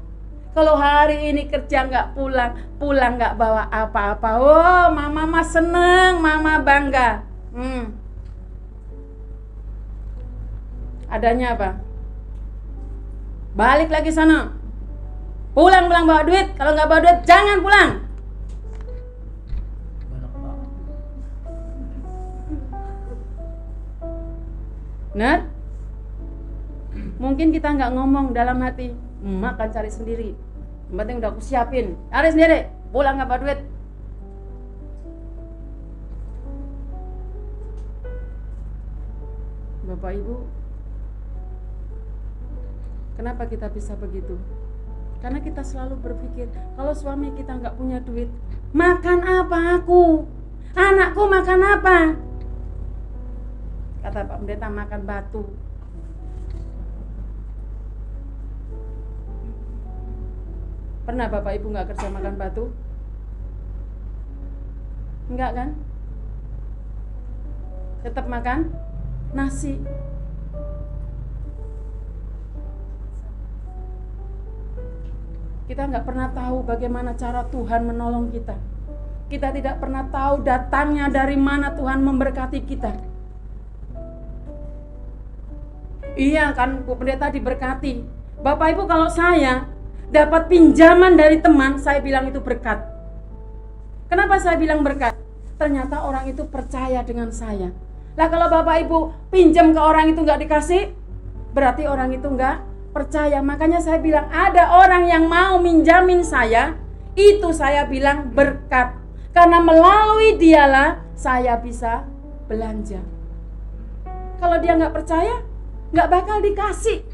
[0.56, 4.30] Kalau hari ini kerja nggak pulang pulang nggak bawa apa-apa.
[4.40, 7.28] Oh mama mah seneng mama bangga.
[7.52, 8.00] Hmm.
[11.12, 11.70] adanya apa?
[13.60, 14.56] Balik lagi sana.
[15.52, 16.56] Pulang pulang bawa duit.
[16.56, 17.92] Kalau nggak bawa duit jangan pulang
[25.14, 25.46] Benar?
[27.22, 30.30] Mungkin kita nggak ngomong dalam hati, emak akan cari sendiri.
[30.90, 32.60] Yang penting udah aku siapin, cari sendiri.
[32.90, 33.60] Pulang nggak duit.
[39.84, 40.36] Bapak Ibu,
[43.20, 44.40] kenapa kita bisa begitu?
[45.22, 48.28] Karena kita selalu berpikir, kalau suami kita nggak punya duit,
[48.74, 50.28] makan apa aku?
[50.74, 51.98] Anakku makan apa?
[54.04, 55.44] Kata Pak Pendeta makan batu.
[61.08, 62.66] Pernah Bapak Ibu nggak kerja makan batu?
[65.32, 65.70] Enggak kan?
[68.04, 68.60] Tetap makan
[69.32, 69.80] nasi.
[75.64, 78.60] Kita nggak pernah tahu bagaimana cara Tuhan menolong kita.
[79.32, 83.13] Kita tidak pernah tahu datangnya dari mana Tuhan memberkati kita
[86.14, 88.06] Iya kan Bu Pendeta diberkati.
[88.44, 89.66] Bapak Ibu kalau saya
[90.14, 92.86] dapat pinjaman dari teman, saya bilang itu berkat.
[94.12, 95.18] Kenapa saya bilang berkat?
[95.58, 97.74] Ternyata orang itu percaya dengan saya.
[98.14, 98.98] Lah kalau Bapak Ibu
[99.34, 100.94] pinjam ke orang itu nggak dikasih,
[101.58, 102.62] berarti orang itu nggak
[102.94, 103.42] percaya.
[103.42, 106.78] Makanya saya bilang ada orang yang mau minjamin saya,
[107.18, 108.94] itu saya bilang berkat.
[109.34, 112.06] Karena melalui dialah saya bisa
[112.46, 113.02] belanja.
[114.38, 115.42] Kalau dia nggak percaya,
[115.94, 117.06] nggak bakal dikasih.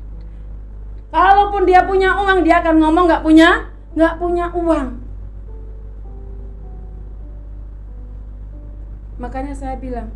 [1.11, 4.87] Kalaupun dia punya uang, dia akan ngomong nggak punya, nggak punya uang.
[9.19, 10.15] Makanya saya bilang,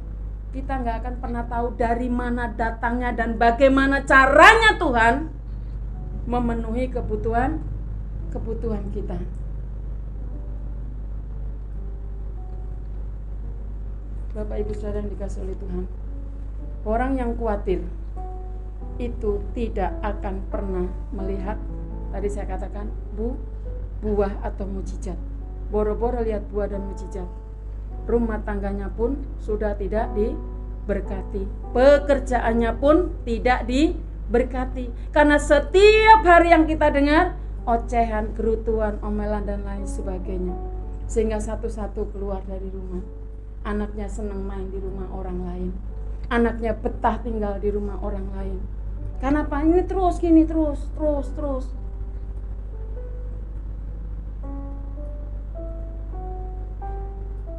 [0.55, 5.27] kita nggak akan pernah tahu dari mana datangnya dan bagaimana caranya Tuhan
[6.23, 7.59] memenuhi kebutuhan
[8.31, 9.19] kebutuhan kita.
[14.33, 15.85] Bapak Ibu Saudara yang dikasih oleh Tuhan.
[16.85, 17.85] Orang yang khawatir
[19.01, 21.57] itu tidak akan pernah melihat
[22.13, 23.33] tadi saya katakan bu
[24.03, 25.15] buah atau mujizat.
[25.71, 27.25] Boro-boro lihat buah dan mujizat.
[28.03, 31.47] Rumah tangganya pun sudah tidak diberkati.
[31.71, 34.91] Pekerjaannya pun tidak diberkati.
[35.15, 40.53] Karena setiap hari yang kita dengar ocehan, gerutuan, omelan dan lain sebagainya.
[41.07, 43.01] Sehingga satu-satu keluar dari rumah.
[43.63, 45.71] Anaknya senang main di rumah orang lain.
[46.27, 48.59] Anaknya betah tinggal di rumah orang lain.
[49.23, 49.63] Karena apa?
[49.63, 51.65] Ini terus gini terus, terus, terus.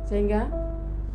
[0.05, 0.53] Sehingga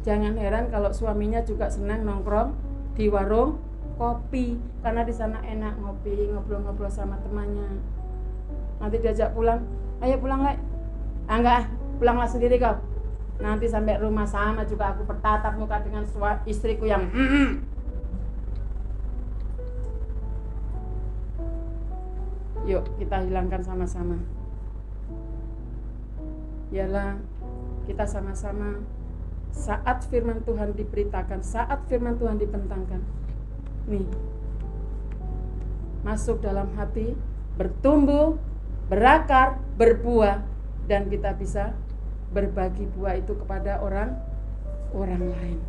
[0.02, 2.58] jangan heran kalau suaminya juga senang nongkrong
[2.98, 3.62] di warung
[4.02, 7.70] kopi karena di sana enak ngopi, ngobrol-ngobrol sama temannya.
[8.82, 9.62] Nanti diajak pulang,
[10.02, 10.58] ayo pulang lek.
[11.30, 11.70] Ah enggak,
[12.02, 12.74] pulanglah sendiri kau.
[13.38, 16.10] Nanti sampai rumah sama juga aku bertatap muka dengan
[16.50, 17.06] istriku yang.
[22.68, 24.20] Yuk kita hilangkan sama-sama.
[26.74, 27.22] Yalah
[27.88, 28.84] kita sama-sama
[29.50, 33.02] saat firman Tuhan diberitakan, saat firman Tuhan dibentangkan.
[33.90, 34.06] Nih.
[36.06, 37.12] Masuk dalam hati,
[37.60, 38.40] bertumbuh,
[38.88, 40.46] berakar, berbuah
[40.88, 41.76] dan kita bisa
[42.32, 44.16] berbagi buah itu kepada orang
[44.94, 45.60] orang lain.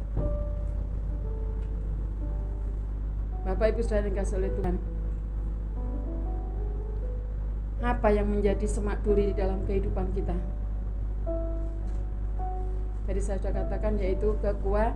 [3.45, 4.77] Bapak Ibu Saudara yang kasih oleh Tuhan.
[7.81, 10.37] Apa yang menjadi semak duri di dalam kehidupan kita?
[13.09, 14.95] Tadi saya sudah katakan yaitu kekuat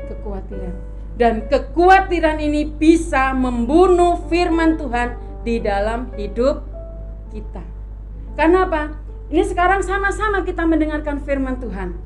[0.00, 0.74] kekhawatiran.
[1.16, 6.64] Dan kekhawatiran ini bisa membunuh firman Tuhan di dalam hidup
[7.32, 7.64] kita.
[8.36, 8.82] Karena apa?
[9.28, 11.96] Ini sekarang sama-sama kita mendengarkan firman Tuhan.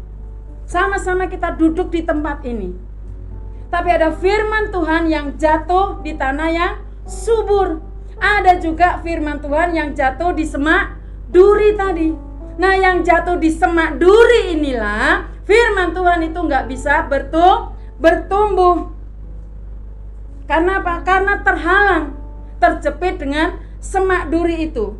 [0.67, 2.75] Sama-sama kita duduk di tempat ini.
[3.71, 6.75] Tapi ada firman Tuhan yang jatuh di tanah yang
[7.07, 7.90] subur.
[8.21, 11.01] Ada juga firman Tuhan yang jatuh di semak
[11.33, 12.13] duri tadi.
[12.61, 18.93] Nah yang jatuh di semak duri inilah firman Tuhan itu nggak bisa bertum bertumbuh.
[20.45, 21.01] Karena apa?
[21.07, 22.17] Karena terhalang,
[22.59, 24.99] terjepit dengan semak duri itu.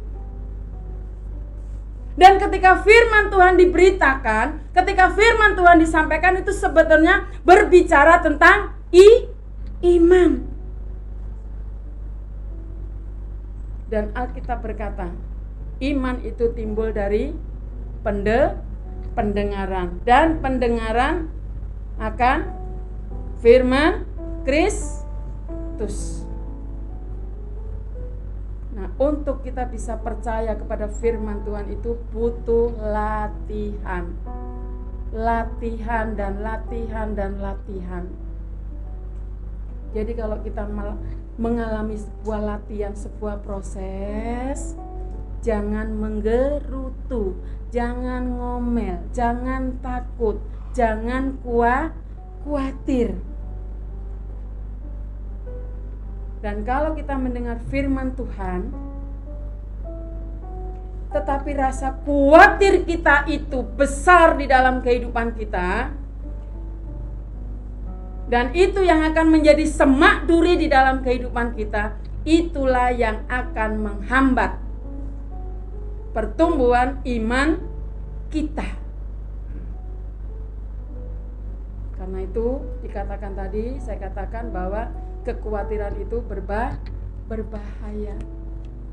[2.15, 9.27] Dan ketika firman Tuhan diberitakan, ketika firman Tuhan disampaikan itu sebetulnya berbicara tentang i
[9.97, 10.50] iman.
[13.91, 15.11] Dan Alkitab berkata,
[15.83, 17.35] iman itu timbul dari
[18.07, 18.55] pende,
[19.19, 21.27] pendengaran dan pendengaran
[21.99, 22.39] akan
[23.43, 24.07] firman
[24.47, 26.25] Kristus.
[28.71, 34.15] Nah, untuk kita bisa percaya kepada firman Tuhan itu butuh latihan.
[35.11, 38.07] Latihan dan latihan dan latihan.
[39.91, 40.71] Jadi kalau kita
[41.41, 44.77] mengalami sebuah latihan, sebuah proses,
[45.41, 47.41] jangan menggerutu,
[47.73, 50.37] jangan ngomel, jangan takut,
[50.77, 51.97] jangan kuat,
[52.45, 53.17] khawatir.
[56.45, 58.69] Dan kalau kita mendengar firman Tuhan,
[61.09, 65.89] tetapi rasa khawatir kita itu besar di dalam kehidupan kita,
[68.31, 71.99] dan itu yang akan menjadi semak duri di dalam kehidupan kita.
[72.23, 74.55] Itulah yang akan menghambat
[76.15, 77.59] pertumbuhan iman
[78.31, 78.79] kita.
[81.99, 84.95] Karena itu dikatakan tadi, saya katakan bahwa
[85.27, 86.79] kekhawatiran itu berbah
[87.27, 88.15] berbahaya.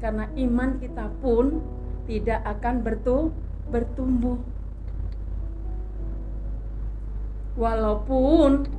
[0.01, 1.61] Karena iman kita pun
[2.09, 3.29] tidak akan bertu
[3.69, 4.41] bertumbuh.
[7.57, 8.76] Walaupun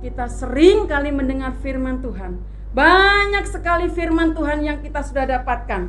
[0.00, 2.36] kita sering kali mendengar firman Tuhan.
[2.76, 5.88] Banyak sekali firman Tuhan yang kita sudah dapatkan.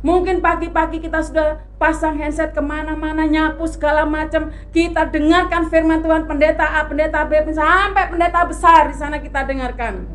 [0.00, 4.48] Mungkin pagi-pagi kita sudah pasang handset ke mana-mana, nyapu segala macam.
[4.72, 10.08] Kita dengarkan firman Tuhan pendeta A, pendeta B, sampai pendeta besar di sana kita dengarkan.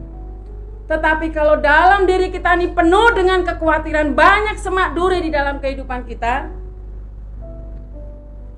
[0.89, 6.09] Tetapi kalau dalam diri kita ini penuh dengan kekhawatiran, banyak semak duri di dalam kehidupan
[6.09, 6.49] kita,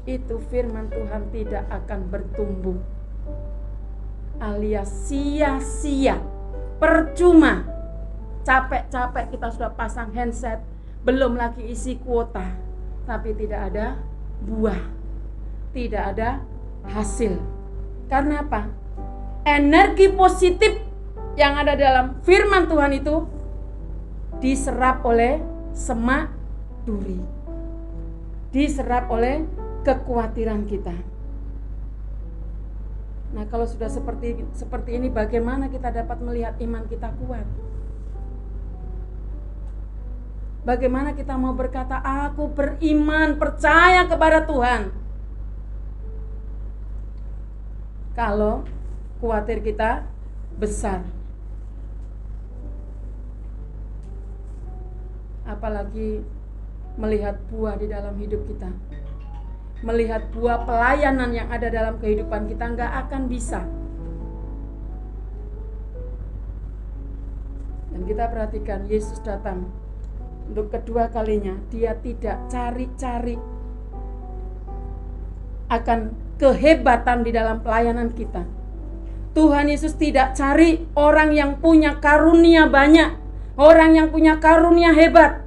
[0.08, 2.80] itu firman Tuhan tidak akan bertumbuh
[4.38, 6.22] alias sia-sia,
[6.78, 7.66] percuma
[8.46, 10.64] capek-capek kita sudah pasang handset,
[11.04, 12.46] belum lagi isi kuota,
[13.04, 14.00] tapi tidak ada
[14.44, 14.80] buah,
[15.76, 16.30] tidak ada
[16.88, 17.40] hasil.
[18.08, 18.72] Karena apa?
[19.44, 20.80] Energi positif
[21.36, 23.16] yang ada dalam firman Tuhan itu
[24.40, 25.40] diserap oleh
[25.76, 26.32] semak
[26.88, 27.20] duri.
[28.52, 29.44] Diserap oleh
[29.84, 30.96] kekhawatiran kita.
[33.36, 37.44] Nah, kalau sudah seperti seperti ini bagaimana kita dapat melihat iman kita kuat?
[40.64, 44.92] Bagaimana kita mau berkata aku beriman, percaya kepada Tuhan?
[48.16, 48.68] Kalau
[49.24, 50.04] khawatir kita
[50.60, 51.08] besar.
[55.48, 56.24] Apalagi
[57.00, 58.68] melihat buah di dalam hidup kita
[59.86, 63.62] melihat buah pelayanan yang ada dalam kehidupan kita nggak akan bisa.
[67.94, 69.70] Dan kita perhatikan Yesus datang
[70.48, 73.38] untuk kedua kalinya dia tidak cari-cari
[75.68, 78.48] akan kehebatan di dalam pelayanan kita.
[79.38, 83.14] Tuhan Yesus tidak cari orang yang punya karunia banyak,
[83.60, 85.46] orang yang punya karunia hebat.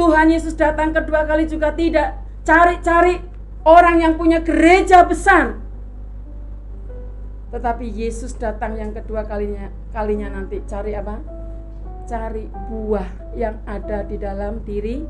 [0.00, 3.20] Tuhan Yesus datang kedua kali juga tidak cari-cari
[3.64, 5.60] orang yang punya gereja besar.
[7.50, 11.18] Tetapi Yesus datang yang kedua kalinya kalinya nanti cari apa?
[12.06, 15.02] Cari buah yang ada di dalam diri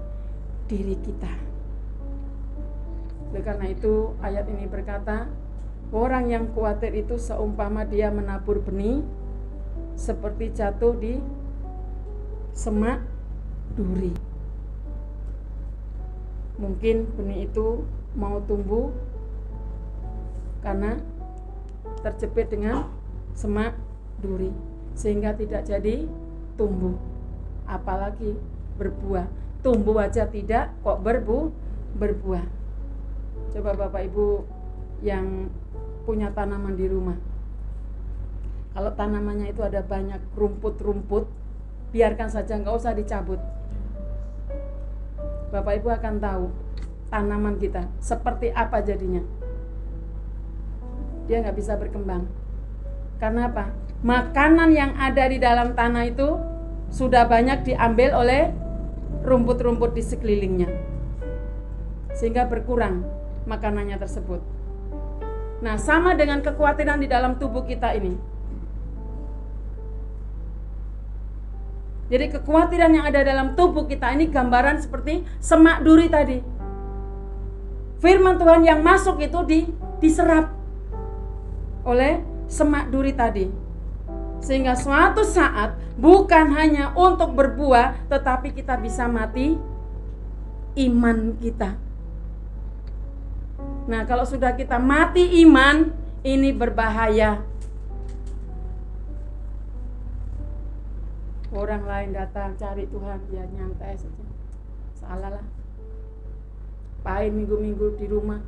[0.64, 1.33] diri kita.
[3.31, 5.31] Oleh karena itu ayat ini berkata,
[5.95, 9.05] orang yang khawatir itu seumpama dia menabur benih
[9.95, 11.20] seperti jatuh di
[12.57, 13.05] semak
[13.78, 14.30] duri
[16.61, 17.83] mungkin benih itu
[18.13, 18.93] mau tumbuh
[20.61, 21.01] karena
[22.05, 22.85] terjepit dengan
[23.33, 23.73] semak
[24.21, 24.53] duri
[24.93, 26.05] sehingga tidak jadi
[26.61, 26.95] tumbuh
[27.65, 28.37] apalagi
[28.77, 29.25] berbuah.
[29.65, 31.53] Tumbuh aja tidak kok berbu
[31.97, 32.45] berbuah.
[33.57, 34.45] Coba bapak ibu
[35.01, 35.49] yang
[36.05, 37.17] punya tanaman di rumah.
[38.77, 41.27] Kalau tanamannya itu ada banyak rumput-rumput
[41.91, 43.43] biarkan saja nggak usah dicabut
[45.51, 46.44] Bapak Ibu akan tahu
[47.11, 49.22] tanaman kita seperti apa jadinya.
[51.26, 52.30] Dia nggak bisa berkembang.
[53.18, 53.74] Karena apa?
[54.01, 56.38] Makanan yang ada di dalam tanah itu
[56.88, 58.55] sudah banyak diambil oleh
[59.26, 60.70] rumput-rumput di sekelilingnya.
[62.14, 63.05] Sehingga berkurang
[63.44, 64.40] makanannya tersebut.
[65.61, 68.16] Nah, sama dengan kekhawatiran di dalam tubuh kita ini.
[72.11, 76.43] Jadi kekhawatiran yang ada dalam tubuh kita ini gambaran seperti semak duri tadi.
[78.03, 79.59] Firman Tuhan yang masuk itu di,
[80.03, 80.51] diserap
[81.87, 82.19] oleh
[82.51, 83.47] semak duri tadi.
[84.43, 89.55] Sehingga suatu saat bukan hanya untuk berbuah tetapi kita bisa mati
[90.83, 91.79] iman kita.
[93.87, 95.93] Nah, kalau sudah kita mati iman,
[96.25, 97.43] ini berbahaya
[101.51, 104.24] orang lain datang cari Tuhan ya nyantai saja
[105.01, 105.46] salah lah.
[107.01, 108.44] Pain minggu-minggu di rumah.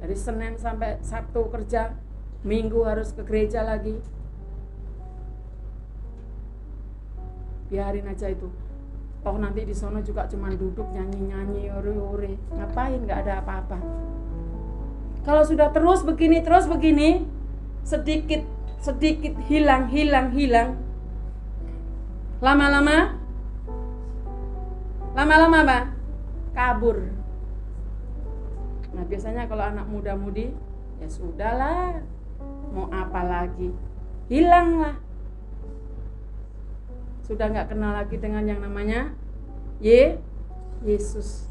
[0.00, 1.92] Dari Senin sampai Sabtu kerja
[2.40, 4.00] Minggu harus ke gereja lagi.
[7.68, 8.48] Biarin aja itu.
[9.20, 12.40] Toh nanti di sana juga cuma duduk nyanyi-nyanyi ore-ore.
[12.48, 13.04] Ngapain?
[13.04, 13.78] Nggak ada apa-apa.
[15.20, 17.28] Kalau sudah terus begini terus begini
[17.84, 18.40] sedikit
[18.80, 20.80] sedikit hilang hilang hilang
[22.40, 23.20] Lama-lama
[25.10, 25.78] Lama-lama apa?
[26.54, 27.02] Kabur.
[28.94, 30.54] Nah, biasanya kalau anak muda-mudi
[31.02, 32.00] ya sudahlah.
[32.70, 33.74] Mau apa lagi?
[34.30, 34.96] Hilanglah.
[37.26, 39.10] Sudah nggak kenal lagi dengan yang namanya
[39.82, 40.18] Ye
[40.86, 41.50] Yesus.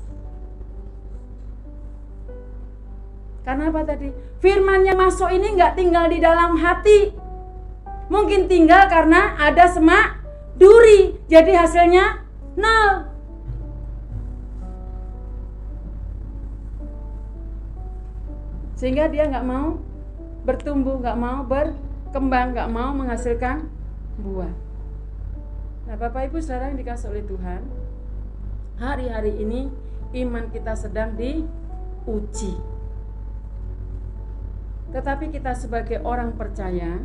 [3.44, 4.12] Karena apa tadi?
[4.40, 7.12] Firman yang masuk ini nggak tinggal di dalam hati.
[8.08, 10.19] Mungkin tinggal karena ada semak
[10.60, 11.16] duri.
[11.32, 12.28] Jadi hasilnya
[12.60, 13.10] nol.
[18.80, 19.80] Sehingga dia nggak mau
[20.48, 23.68] bertumbuh, nggak mau berkembang, nggak mau menghasilkan
[24.24, 24.52] buah.
[25.84, 27.66] Nah, Bapak Ibu sekarang dikasih oleh Tuhan,
[28.80, 29.68] hari-hari ini
[30.24, 32.56] iman kita sedang diuji.
[34.96, 37.04] Tetapi kita sebagai orang percaya,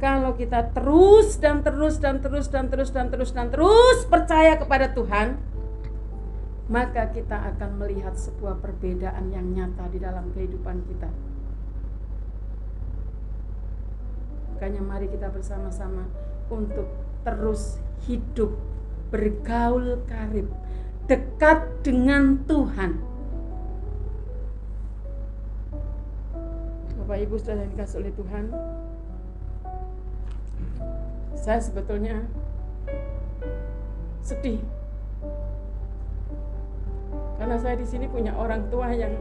[0.00, 4.96] kalau kita terus dan terus dan terus dan terus dan terus dan terus percaya kepada
[4.96, 5.36] Tuhan,
[6.72, 11.12] maka kita akan melihat sebuah perbedaan yang nyata di dalam kehidupan kita.
[14.56, 16.08] Makanya mari kita bersama-sama
[16.48, 16.88] untuk
[17.22, 17.76] terus
[18.08, 18.56] hidup
[19.12, 20.48] bergaul karib
[21.10, 23.02] dekat dengan Tuhan
[27.10, 28.44] Bapak Ibu sudah dikasih oleh Tuhan
[31.40, 32.20] saya sebetulnya
[34.20, 34.60] sedih
[37.40, 39.16] karena saya di sini punya orang tua yang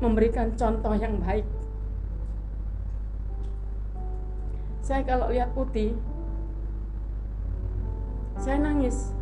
[0.00, 1.44] memberikan contoh yang baik.
[4.80, 5.92] Saya kalau lihat putih,
[8.40, 9.12] saya nangis.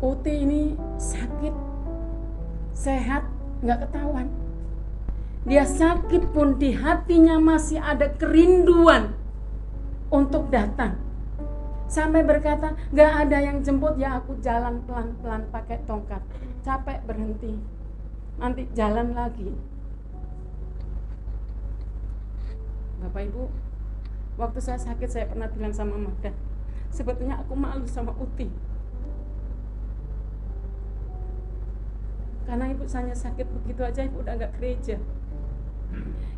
[0.00, 1.54] Putih ini sakit,
[2.72, 3.26] sehat,
[3.66, 4.39] nggak ketahuan.
[5.48, 9.16] Dia sakit pun di hatinya masih ada kerinduan
[10.12, 11.00] untuk datang.
[11.90, 16.20] Sampai berkata nggak ada yang jemput ya aku jalan pelan-pelan pakai tongkat.
[16.60, 17.56] Capek berhenti.
[18.36, 19.48] Nanti jalan lagi.
[23.00, 23.48] Bapak Ibu
[24.36, 26.32] waktu saya sakit saya pernah bilang sama Magda
[26.92, 28.50] sebetulnya aku malu sama Uti.
[32.44, 34.98] Karena ibu saya sakit begitu aja ibu udah nggak gereja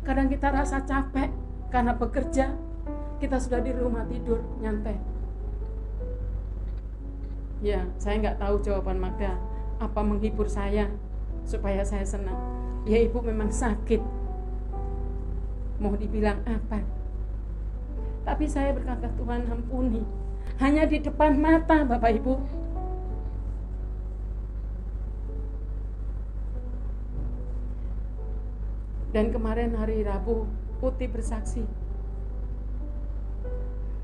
[0.03, 1.31] kadang kita rasa capek
[1.71, 2.53] karena bekerja
[3.17, 5.13] kita sudah di rumah tidur nyantai
[7.63, 9.39] Ya, saya nggak tahu jawaban Magda.
[9.79, 10.91] Apa menghibur saya
[11.47, 12.35] supaya saya senang?
[12.83, 14.03] Ya ibu memang sakit.
[15.79, 16.83] Mau dibilang apa?
[18.27, 20.03] Tapi saya berkata Tuhan ampuni.
[20.59, 22.35] Hanya di depan mata Bapak Ibu.
[29.13, 30.49] Dan kemarin hari Rabu
[30.81, 31.63] Putih bersaksi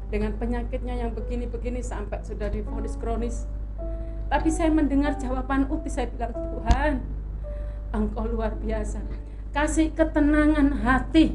[0.10, 3.46] dengan penyakitnya yang begini-begini sampai sudah difonis kronis.
[4.30, 6.94] Tapi saya mendengar jawaban Uti, saya bilang, Tuhan,
[7.90, 9.02] Engkau luar biasa.
[9.50, 11.34] Kasih ketenangan hati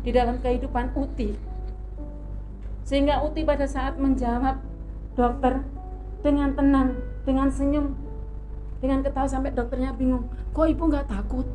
[0.00, 1.36] di dalam kehidupan Uti.
[2.88, 4.64] Sehingga Uti pada saat menjawab
[5.12, 5.60] dokter
[6.24, 6.96] dengan tenang,
[7.28, 7.92] dengan senyum,
[8.80, 10.26] dengan ketawa sampai dokternya bingung.
[10.56, 11.46] Kok ibu nggak takut?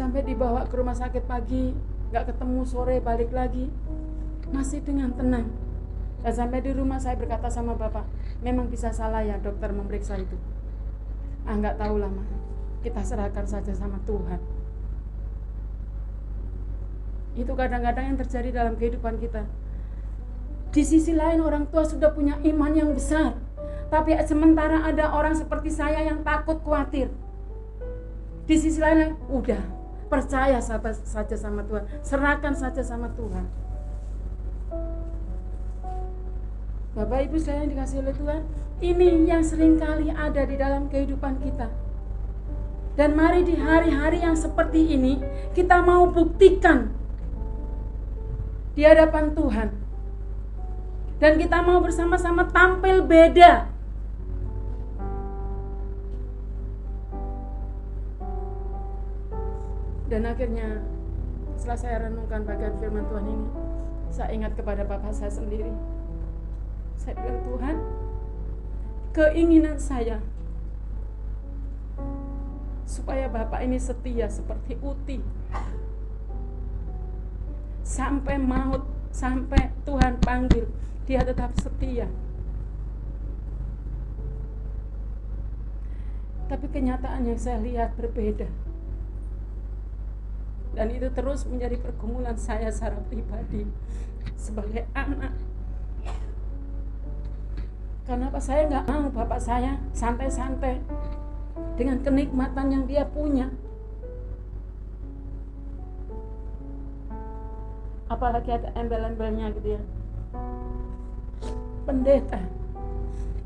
[0.00, 1.76] sampai dibawa ke rumah sakit pagi
[2.08, 3.68] nggak ketemu sore balik lagi
[4.48, 5.52] masih dengan tenang
[6.24, 8.08] dan sampai di rumah saya berkata sama bapak
[8.40, 10.40] memang bisa salah ya dokter memeriksa itu
[11.44, 12.24] ah nggak tahu lama
[12.80, 14.40] kita serahkan saja sama Tuhan
[17.36, 19.44] itu kadang-kadang yang terjadi dalam kehidupan kita
[20.70, 23.34] di sisi lain orang tua sudah punya iman yang besar.
[23.90, 27.10] Tapi sementara ada orang seperti saya yang takut khawatir.
[28.46, 29.58] Di sisi lain udah
[30.06, 31.84] percaya saja sama Tuhan.
[32.06, 33.50] Serahkan saja sama Tuhan.
[36.94, 38.42] Bapak Ibu saya yang dikasih oleh Tuhan
[38.82, 41.70] ini yang sering kali ada di dalam kehidupan kita.
[42.94, 45.18] Dan mari di hari-hari yang seperti ini
[45.54, 46.90] kita mau buktikan
[48.74, 49.79] di hadapan Tuhan
[51.20, 53.68] dan kita mau bersama-sama tampil beda
[60.10, 60.82] Dan akhirnya
[61.54, 63.48] setelah saya renungkan bagian firman Tuhan ini,
[64.10, 65.70] saya ingat kepada Bapak saya sendiri.
[66.98, 67.76] Saya bilang, Tuhan,
[69.14, 70.18] keinginan saya
[72.82, 75.22] supaya Bapak ini setia seperti Uti.
[77.86, 78.82] Sampai maut,
[79.14, 80.66] sampai Tuhan panggil,
[81.10, 82.06] dia tetap setia.
[86.46, 88.46] Tapi kenyataan yang saya lihat berbeda.
[90.70, 93.66] Dan itu terus menjadi pergumulan saya secara pribadi
[94.38, 95.34] sebagai anak.
[98.06, 98.38] Karena apa?
[98.38, 100.78] Saya nggak mau bapak saya santai-santai
[101.74, 103.50] dengan kenikmatan yang dia punya.
[108.06, 109.82] Apalagi ada embel-embelnya gitu ya
[111.90, 112.38] pendeta.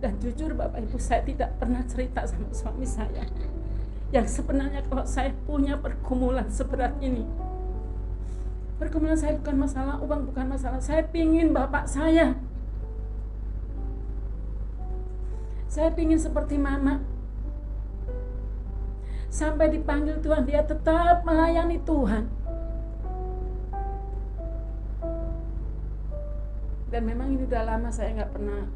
[0.04, 3.24] Dan jujur bapak ibu saya tidak pernah cerita sama suami saya.
[4.12, 7.24] Yang sebenarnya kalau saya punya pergumulan seberat ini.
[8.76, 10.76] Pergumulan saya bukan masalah uang bukan masalah.
[10.84, 12.36] Saya pingin bapak saya.
[15.72, 17.00] Saya pingin seperti mama.
[19.32, 22.43] Sampai dipanggil Tuhan dia tetap melayani Tuhan
[26.94, 28.70] dan memang ini udah lama saya nggak pernah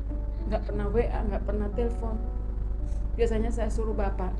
[0.50, 2.18] nggak pernah WA nggak pernah telepon.
[3.14, 4.34] Biasanya saya suruh bapak.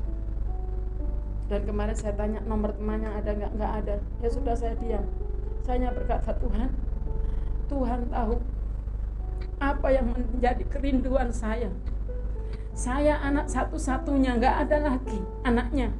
[1.47, 3.51] Dan kemarin saya tanya nomor temannya ada nggak?
[3.55, 3.95] Nggak ada.
[4.19, 5.07] Ya sudah saya diam.
[5.63, 6.67] Saya berkata Tuhan
[7.71, 8.35] Tuhan tahu
[9.63, 11.71] apa yang menjadi kerinduan saya.
[12.75, 15.95] Saya anak satu-satunya, nggak ada lagi anaknya.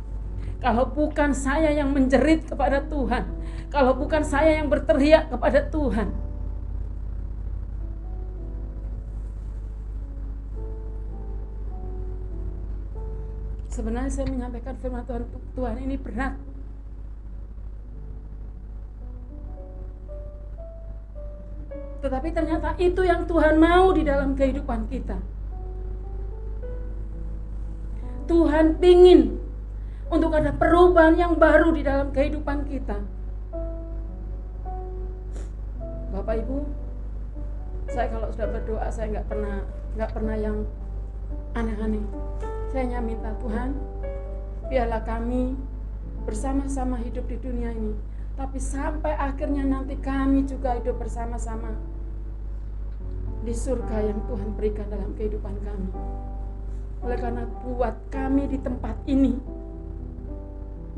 [0.60, 3.24] Kalau bukan saya yang menjerit kepada Tuhan,
[3.72, 6.12] kalau bukan saya yang berteriak kepada Tuhan,
[13.80, 15.24] sebenarnya saya menyampaikan firman Tuhan
[15.56, 16.36] Tuhan ini berat.
[22.04, 25.16] Tetapi ternyata itu yang Tuhan mau di dalam kehidupan kita.
[28.28, 29.40] Tuhan pingin
[30.12, 33.00] untuk ada perubahan yang baru di dalam kehidupan kita.
[36.12, 36.68] Bapak Ibu
[37.90, 39.56] saya kalau sudah berdoa saya nggak pernah
[39.98, 40.58] nggak pernah yang
[41.58, 42.06] aneh-aneh
[42.70, 43.74] saya hanya minta Tuhan,
[44.70, 45.58] biarlah kami
[46.30, 47.98] bersama-sama hidup di dunia ini.
[48.38, 51.76] Tapi sampai akhirnya nanti kami juga hidup bersama-sama
[53.44, 55.90] di surga yang Tuhan berikan dalam kehidupan kami.
[57.04, 59.34] Oleh karena buat kami di tempat ini,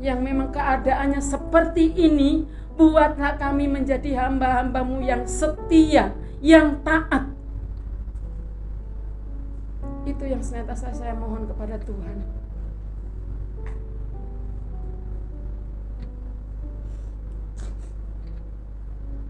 [0.02, 2.44] yang memang keadaannya seperti ini,
[2.76, 6.12] buatlah kami menjadi hamba-hambamu yang setia,
[6.44, 7.32] yang taat,
[10.02, 12.18] itu yang senantiasa saya mohon kepada Tuhan.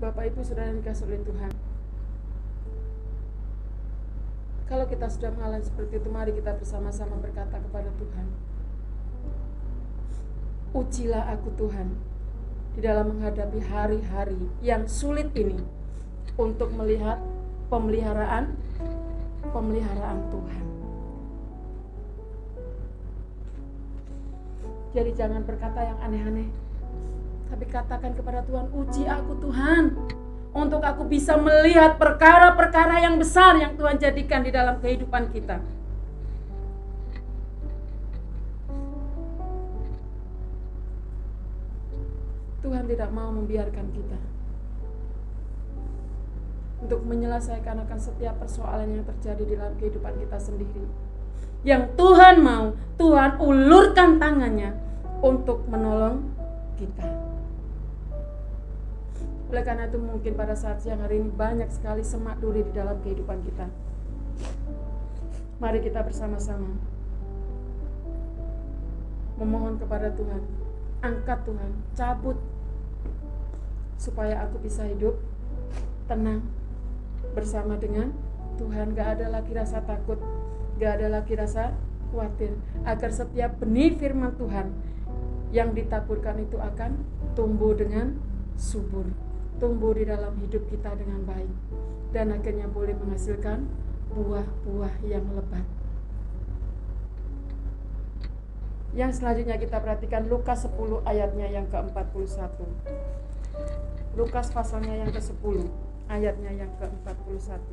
[0.03, 1.53] Bapak Ibu sudah dikasih oleh Tuhan.
[4.67, 8.27] Kalau kita sudah mengalami seperti itu, mari kita bersama-sama berkata kepada Tuhan.
[10.73, 11.93] Ujilah aku Tuhan
[12.73, 15.61] di dalam menghadapi hari-hari yang sulit ini
[16.41, 17.21] untuk melihat
[17.69, 18.57] pemeliharaan
[19.53, 20.65] pemeliharaan Tuhan.
[24.93, 26.49] Jadi jangan berkata yang aneh-aneh.
[27.53, 29.85] Tapi katakan kepada Tuhan, uji aku Tuhan.
[30.53, 35.65] Untuk aku bisa melihat perkara-perkara yang besar yang Tuhan jadikan di dalam kehidupan kita.
[42.61, 44.19] Tuhan tidak mau membiarkan kita
[46.83, 50.85] untuk menyelesaikan akan setiap persoalan yang terjadi di dalam kehidupan kita sendiri.
[51.63, 54.75] Yang Tuhan mau, Tuhan ulurkan tangannya
[55.23, 56.27] untuk menolong
[56.75, 57.07] kita.
[59.53, 62.99] Oleh karena itu mungkin pada saat siang hari ini banyak sekali semak duri di dalam
[63.05, 63.71] kehidupan kita.
[65.63, 66.73] Mari kita bersama-sama
[69.39, 70.43] memohon kepada Tuhan,
[71.05, 72.39] angkat Tuhan, cabut
[74.01, 75.15] supaya aku bisa hidup
[76.11, 76.43] tenang,
[77.33, 78.13] bersama dengan
[78.57, 78.95] Tuhan.
[78.95, 80.21] Gak ada lagi rasa takut
[80.81, 81.77] gak ada lagi rasa
[82.13, 82.57] khawatir.
[82.85, 84.73] Agar setiap benih firman Tuhan
[85.53, 86.97] yang ditaburkan itu akan
[87.37, 88.17] tumbuh dengan
[88.57, 89.05] subur
[89.63, 91.55] tumbuh di dalam hidup kita dengan baik
[92.11, 93.71] dan akhirnya boleh menghasilkan
[94.11, 95.63] buah-buah yang lebat.
[98.93, 102.61] Yang selanjutnya kita perhatikan Lukas 10 ayatnya yang ke-41
[104.21, 105.65] Lukas pasalnya yang ke-10
[106.13, 107.65] ayatnya yang ke-41.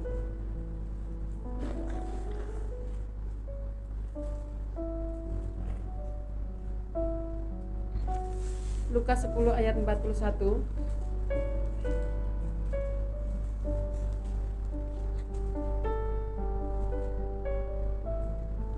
[8.90, 10.64] Lukas 10 ayat 41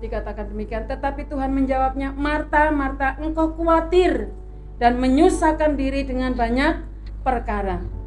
[0.02, 4.34] Dikatakan demikian, tetapi Tuhan menjawabnya, Marta, Marta, engkau khawatir
[4.82, 6.82] dan menyusahkan diri dengan banyak
[7.22, 8.01] perkara.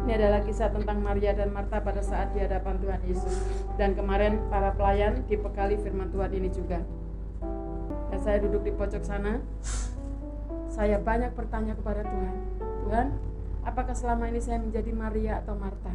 [0.00, 3.36] Ini adalah kisah tentang Maria dan Marta pada saat di hadapan Tuhan Yesus.
[3.76, 6.80] Dan kemarin para pelayan dibekali firman Tuhan ini juga.
[8.08, 9.44] Dan saya duduk di pojok sana.
[10.72, 12.36] Saya banyak bertanya kepada Tuhan.
[12.88, 13.06] Tuhan,
[13.60, 15.92] apakah selama ini saya menjadi Maria atau Marta?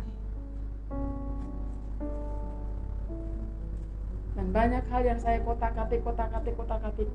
[4.38, 7.10] Dan banyak hal yang saya kotak-katik, kotak-katik, kotak-katik.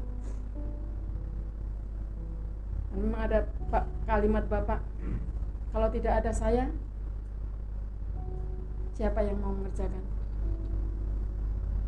[2.91, 3.47] Memang ada
[4.11, 4.83] kalimat Bapak
[5.71, 6.67] kalau tidak ada saya,
[8.99, 10.03] siapa yang mau mengerjakan?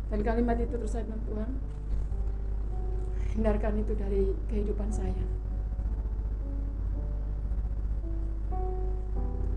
[0.07, 1.51] Dan kalimat itu terus saya bilang, Tuhan,
[3.35, 5.25] hindarkan itu dari kehidupan saya.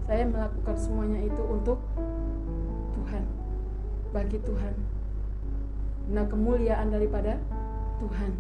[0.07, 1.79] Saya melakukan semuanya itu untuk
[2.99, 3.25] Tuhan,
[4.11, 4.75] bagi Tuhan.
[6.11, 7.39] Nah, kemuliaan daripada
[7.99, 8.33] Tuhan.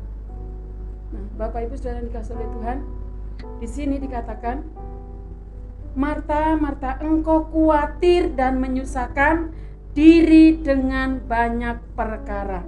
[1.14, 2.78] Nah, Bapak Ibu Saudara dikasih oleh Tuhan,
[3.58, 4.62] di sini dikatakan
[5.96, 9.48] Marta, Marta, engkau khawatir dan menyusahkan
[9.96, 12.60] diri dengan banyak perkara.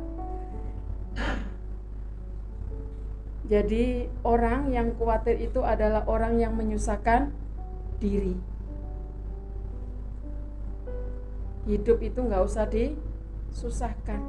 [3.53, 7.29] Jadi orang yang khawatir itu adalah orang yang menyusahkan
[8.01, 8.33] diri.
[11.69, 14.25] Hidup itu nggak usah disusahkan.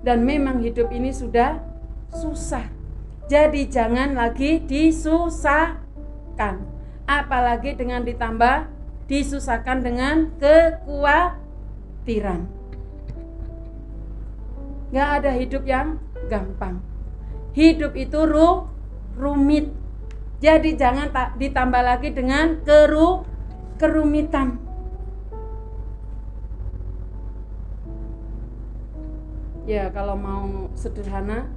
[0.00, 1.60] Dan memang hidup ini sudah
[2.16, 2.72] susah.
[3.28, 6.69] Jadi jangan lagi disusahkan.
[7.10, 8.70] Apalagi dengan ditambah
[9.10, 12.46] disusahkan dengan kekhawatiran.
[14.94, 15.98] Gak ada hidup yang
[16.30, 16.78] gampang.
[17.50, 18.70] Hidup itu ru,
[19.18, 19.74] rumit.
[20.38, 23.26] Jadi jangan tak ditambah lagi dengan keru,
[23.82, 24.62] kerumitan.
[29.66, 31.50] Ya, kalau mau sederhana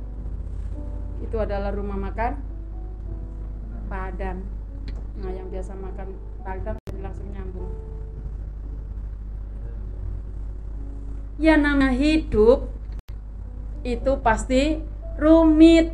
[1.22, 2.54] itu adalah rumah makan
[3.89, 4.53] Padang.
[5.22, 7.72] Nah, yang biasa makan jadi langsung nyambung.
[11.41, 12.70] Ya nama hidup
[13.84, 14.80] itu pasti
[15.20, 15.93] rumit.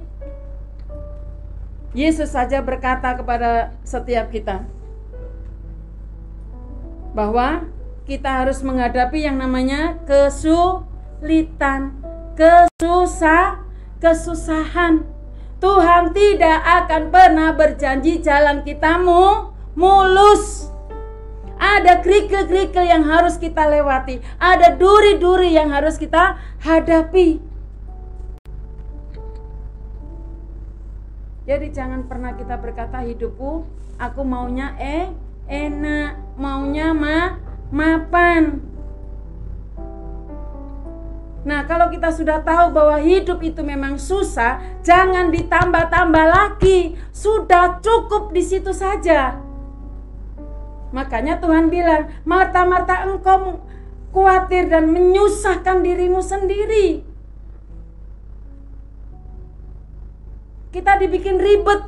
[1.98, 4.62] Yesus saja berkata kepada setiap kita
[7.18, 7.66] bahwa
[8.06, 11.98] kita harus menghadapi yang namanya kesulitan,
[12.38, 13.66] kesusah,
[13.98, 15.06] kesusahan.
[15.60, 20.72] Tuhan tidak akan pernah berjanji jalan kita mu mulus.
[21.60, 27.44] Ada kerikil-kerikil yang harus kita lewati, ada duri-duri yang harus kita hadapi.
[31.44, 33.68] Jadi jangan pernah kita berkata hidupku
[34.00, 35.12] aku maunya eh
[35.52, 37.36] enak, maunya ma
[37.68, 38.69] mapan.
[41.50, 46.94] Nah, kalau kita sudah tahu bahwa hidup itu memang susah, jangan ditambah-tambah lagi.
[47.10, 49.42] Sudah cukup di situ saja.
[50.94, 53.66] Makanya Tuhan bilang, "Marta-Marta, engkau
[54.14, 57.02] khawatir dan menyusahkan dirimu sendiri."
[60.70, 61.82] Kita dibikin ribet.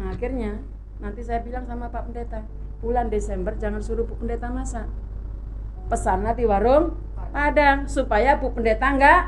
[0.00, 0.64] Nah, akhirnya
[1.04, 2.48] nanti saya bilang sama Pak Pendeta,
[2.86, 4.86] bulan Desember jangan suruh Bu Pendeta masak.
[5.90, 6.94] Pesannya di warung
[7.34, 9.22] Padang supaya Bu Pendeta nggak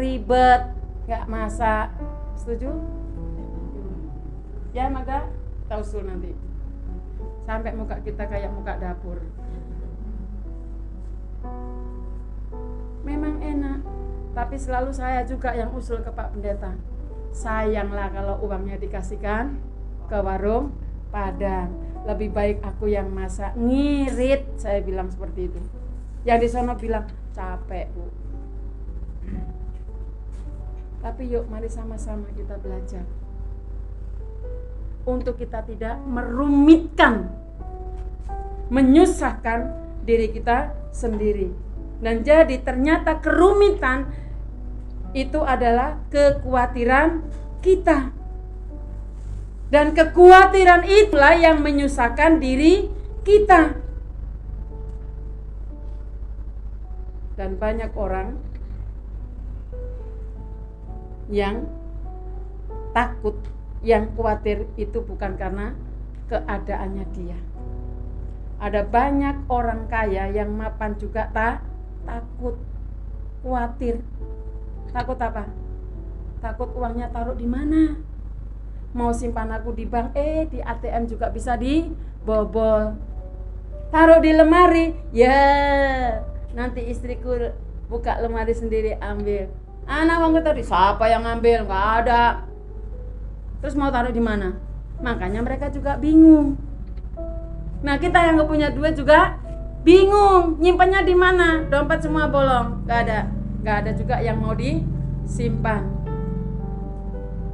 [0.00, 0.72] ribet,
[1.04, 1.92] nggak masak.
[2.40, 2.72] Setuju?
[4.72, 5.28] Ya, maka
[5.62, 6.32] kita usul nanti.
[7.44, 9.20] Sampai muka kita kayak muka dapur.
[13.04, 13.84] Memang enak,
[14.32, 16.72] tapi selalu saya juga yang usul ke Pak Pendeta.
[17.36, 19.60] Sayanglah kalau uangnya dikasihkan
[20.08, 20.72] ke warung
[21.12, 21.91] Padang.
[22.02, 25.60] Lebih baik aku yang masak ngirit, saya bilang seperti itu.
[26.26, 28.06] Yang di sana bilang capek bu.
[31.02, 33.02] Tapi yuk mari sama-sama kita belajar
[35.02, 37.26] untuk kita tidak merumitkan,
[38.70, 39.74] menyusahkan
[40.06, 41.50] diri kita sendiri.
[42.02, 44.10] Dan jadi ternyata kerumitan
[45.14, 47.22] itu adalah kekhawatiran
[47.62, 48.10] kita.
[49.72, 52.92] Dan kekhawatiran itulah yang menyusahkan diri
[53.24, 53.80] kita.
[57.40, 58.36] Dan banyak orang
[61.32, 61.64] yang
[62.92, 63.40] takut,
[63.80, 65.72] yang khawatir itu bukan karena
[66.28, 67.40] keadaannya dia.
[68.60, 71.64] Ada banyak orang kaya yang mapan juga tak
[72.04, 72.60] takut,
[73.40, 74.04] khawatir
[74.92, 75.48] Takut apa?
[76.44, 77.96] Takut uangnya taruh di mana?
[78.92, 82.96] Mau simpan aku di bank, eh di ATM juga bisa dibobol.
[83.88, 85.40] Taruh di lemari, ya
[86.52, 87.52] nanti istriku
[87.88, 89.48] buka lemari sendiri ambil.
[89.88, 91.68] Anak uangku tadi siapa yang ngambil?
[91.68, 92.46] Gak ada.
[93.60, 94.56] Terus mau taruh di mana?
[95.00, 96.56] Makanya mereka juga bingung.
[97.84, 99.40] Nah kita yang gak punya duit juga
[99.82, 101.64] bingung nyimpannya di mana?
[101.68, 106.01] Dompet semua bolong, gak ada nggak ada juga yang mau disimpan.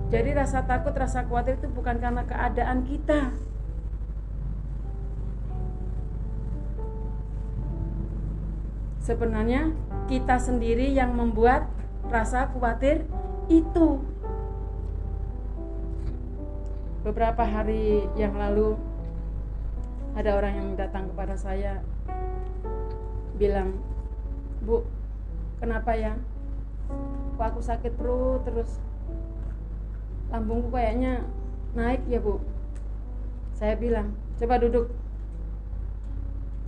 [0.08, 3.36] Jadi rasa takut, rasa khawatir itu bukan karena keadaan kita.
[9.04, 9.72] Sebenarnya
[10.08, 11.68] kita sendiri yang membuat
[12.08, 13.04] rasa khawatir
[13.52, 14.00] itu.
[17.04, 18.80] Beberapa hari yang lalu
[20.16, 21.84] ada orang yang datang kepada saya
[23.36, 23.76] bilang,
[24.64, 24.88] "Bu,
[25.60, 26.16] kenapa ya
[27.36, 28.80] kok aku sakit perut terus
[30.28, 31.24] lambungku kayaknya
[31.72, 32.40] naik ya bu.
[33.56, 34.86] Saya bilang coba duduk.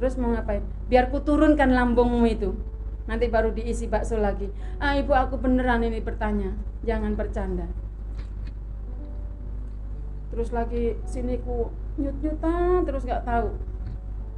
[0.01, 0.65] Terus mau ngapain?
[0.89, 2.57] Biar ku turunkan lambungmu itu.
[3.05, 4.49] Nanti baru diisi bakso lagi.
[4.81, 6.57] Ah ibu aku beneran ini bertanya.
[6.83, 7.69] Jangan bercanda.
[10.33, 11.69] Terus lagi sini ku
[12.01, 13.53] nyut nyutan terus nggak tahu.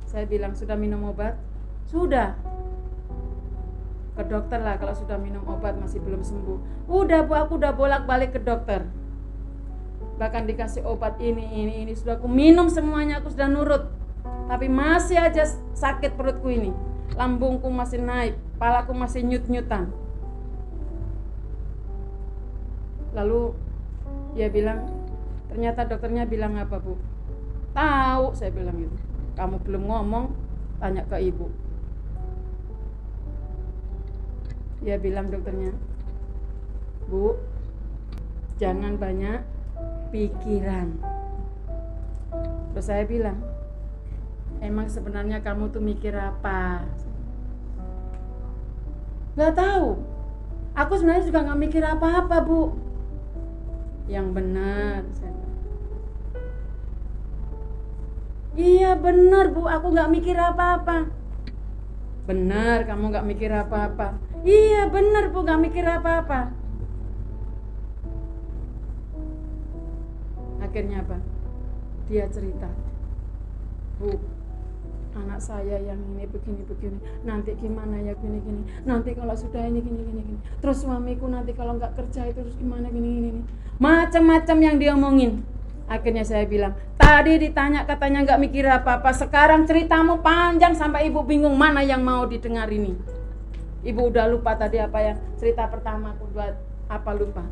[0.08, 1.38] Saya bilang sudah minum obat?
[1.86, 2.34] Sudah.
[4.12, 6.90] Ke dokter lah kalau sudah minum obat masih belum sembuh.
[6.90, 8.82] Udah bu aku udah bolak balik ke dokter
[10.20, 13.88] bahkan dikasih obat ini ini ini sudah aku minum semuanya aku sudah nurut
[14.46, 16.70] tapi masih aja sakit perutku ini
[17.16, 19.92] lambungku masih naik, palaku masih nyut-nyutan.
[23.12, 23.52] Lalu
[24.32, 24.88] dia bilang,
[25.52, 26.96] ternyata dokternya bilang apa bu?
[27.76, 28.96] Tahu, saya bilang gitu.
[29.36, 30.32] Kamu belum ngomong,
[30.80, 31.48] tanya ke ibu.
[34.80, 35.76] Dia bilang dokternya,
[37.12, 37.36] bu,
[38.56, 39.44] jangan banyak
[40.12, 41.00] pikiran.
[42.76, 43.40] Terus saya bilang,
[44.60, 46.84] emang sebenarnya kamu tuh mikir apa?
[49.34, 49.96] Gak tahu.
[50.76, 52.76] Aku sebenarnya juga gak mikir apa-apa bu.
[54.06, 55.00] Yang benar.
[55.16, 55.32] Saya.
[58.52, 61.08] Iya benar bu, aku gak mikir apa-apa.
[62.28, 64.20] Benar, kamu gak mikir apa-apa.
[64.44, 66.61] Iya benar bu, gak mikir apa-apa.
[70.72, 71.20] Akhirnya apa?
[72.08, 72.64] Dia cerita,
[74.00, 74.16] bu,
[75.12, 76.96] anak saya yang ini begini begini
[77.28, 81.52] nanti gimana ya gini gini nanti kalau sudah ini gini gini gini terus suamiku nanti
[81.52, 83.42] kalau nggak kerja itu terus gimana gini gini, gini.
[83.76, 85.44] macam-macam yang dia omongin
[85.84, 91.20] akhirnya saya bilang tadi ditanya katanya nggak mikir apa apa sekarang ceritamu panjang sampai ibu
[91.28, 92.96] bingung mana yang mau didengar ini
[93.84, 96.56] ibu udah lupa tadi apa yang cerita pertama aku buat
[96.88, 97.44] apa lupa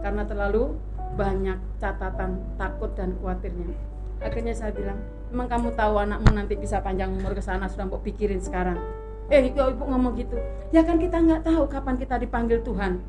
[0.00, 0.76] karena terlalu
[1.14, 3.72] banyak catatan takut dan khawatirnya.
[4.20, 5.00] Akhirnya saya bilang
[5.32, 8.76] emang kamu tahu anakmu nanti bisa panjang umur ke sana sudah mau pikirin sekarang.
[9.30, 10.36] Eh itu ibu ngomong gitu.
[10.74, 13.00] Ya kan kita nggak tahu kapan kita dipanggil Tuhan.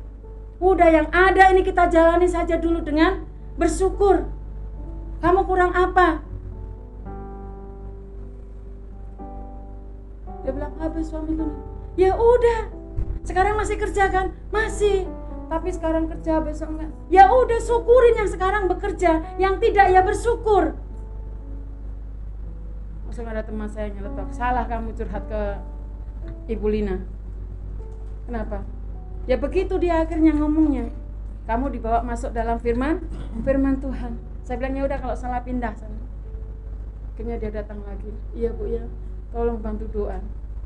[0.62, 3.26] Udah yang ada ini kita jalani saja dulu dengan
[3.58, 4.30] bersyukur.
[5.18, 6.22] Kamu kurang apa?
[10.42, 11.54] Dia bilang apa suami kamu?
[11.94, 12.70] Ya udah
[13.22, 14.34] sekarang masih kerja kan?
[14.50, 15.06] Masih
[15.52, 16.90] tapi sekarang kerja besok enggak.
[17.12, 19.36] Ya udah syukurin yang sekarang bekerja.
[19.36, 20.72] Yang tidak ya bersyukur.
[23.04, 25.42] Langsung ada teman saya nyeletok salah kamu curhat ke
[26.56, 27.04] ibu Lina.
[28.24, 28.64] Kenapa?
[29.28, 30.88] Ya begitu dia akhirnya ngomongnya.
[31.44, 33.04] Kamu dibawa masuk dalam firman
[33.44, 34.16] firman Tuhan.
[34.48, 36.00] Saya bilang ya udah kalau salah pindah sana.
[37.12, 38.08] Akhirnya dia datang lagi.
[38.32, 38.88] Iya bu ya
[39.36, 40.16] tolong bantu doa.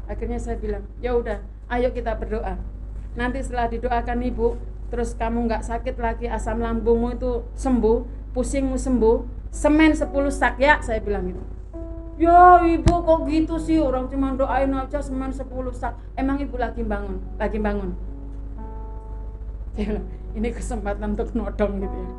[0.06, 1.42] Akhirnya saya bilang ya udah
[1.74, 2.54] ayo kita berdoa.
[3.18, 9.16] Nanti setelah didoakan ibu terus kamu nggak sakit lagi asam lambungmu itu sembuh pusingmu sembuh
[9.50, 11.56] semen 10 sak ya saya bilang gitu
[12.16, 15.44] Ya ibu kok gitu sih orang cuma doain aja semen 10
[15.76, 16.00] sak.
[16.16, 17.92] Emang ibu lagi bangun, lagi bangun.
[19.76, 20.00] Ya,
[20.32, 22.10] ini kesempatan untuk nodong gitu ya.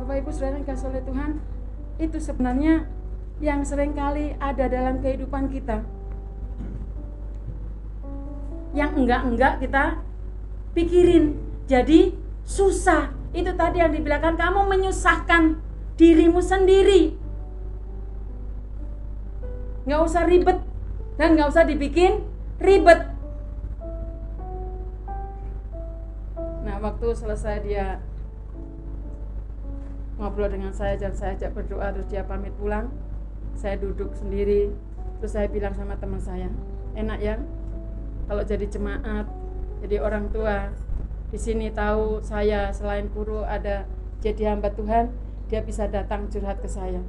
[0.00, 1.30] Bapak Ibu Saudara yang oleh Tuhan,
[2.00, 2.88] itu sebenarnya
[3.44, 5.84] yang sering kali ada dalam kehidupan kita.
[8.72, 10.00] Yang enggak-enggak kita
[10.74, 11.38] pikirin.
[11.70, 12.12] Jadi
[12.44, 13.14] susah.
[13.34, 15.58] Itu tadi yang dibilangkan kamu menyusahkan
[15.94, 17.24] dirimu sendiri
[19.84, 20.58] nggak usah ribet
[21.20, 22.24] dan nggak usah dibikin
[22.58, 23.04] ribet
[26.64, 28.00] nah waktu selesai dia
[30.16, 32.88] ngobrol dengan saya dan saya ajak berdoa terus dia pamit pulang
[33.54, 34.72] saya duduk sendiri
[35.20, 36.48] terus saya bilang sama teman saya
[36.96, 37.36] enak ya
[38.24, 39.28] kalau jadi jemaat
[39.84, 40.72] jadi orang tua
[41.28, 43.84] di sini tahu saya selain guru ada
[44.24, 45.12] jadi hamba Tuhan
[45.52, 47.04] dia bisa datang curhat ke saya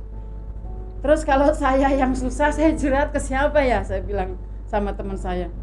[1.05, 3.85] Terus kalau saya yang susah, saya curhat ke siapa ya?
[3.85, 5.53] Saya bilang sama teman saya.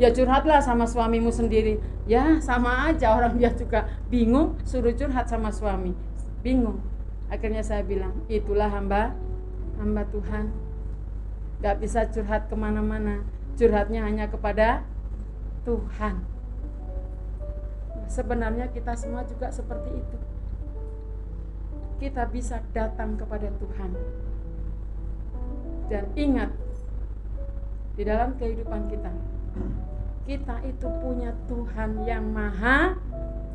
[0.00, 1.76] Ya curhatlah sama suamimu sendiri.
[2.08, 5.92] Ya sama aja orang dia juga bingung suruh curhat sama suami.
[6.40, 6.80] Bingung.
[7.28, 9.12] Akhirnya saya bilang, itulah hamba
[9.76, 10.48] hamba Tuhan.
[11.60, 13.20] Gak bisa curhat ke mana-mana.
[13.60, 14.80] Curhatnya hanya kepada
[15.68, 16.24] Tuhan.
[18.06, 20.18] Sebenarnya kita semua juga seperti itu.
[22.02, 23.90] Kita bisa datang kepada Tuhan.
[25.86, 26.50] Dan ingat
[27.96, 29.10] di dalam kehidupan kita
[30.26, 32.98] kita itu punya Tuhan yang maha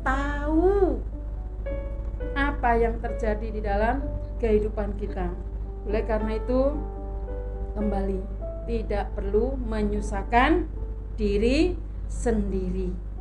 [0.00, 0.96] tahu
[2.32, 4.00] apa yang terjadi di dalam
[4.40, 5.28] kehidupan kita.
[5.84, 6.72] Oleh karena itu
[7.76, 8.20] kembali
[8.64, 10.64] tidak perlu menyusahkan
[11.20, 11.76] diri
[12.08, 13.11] sendiri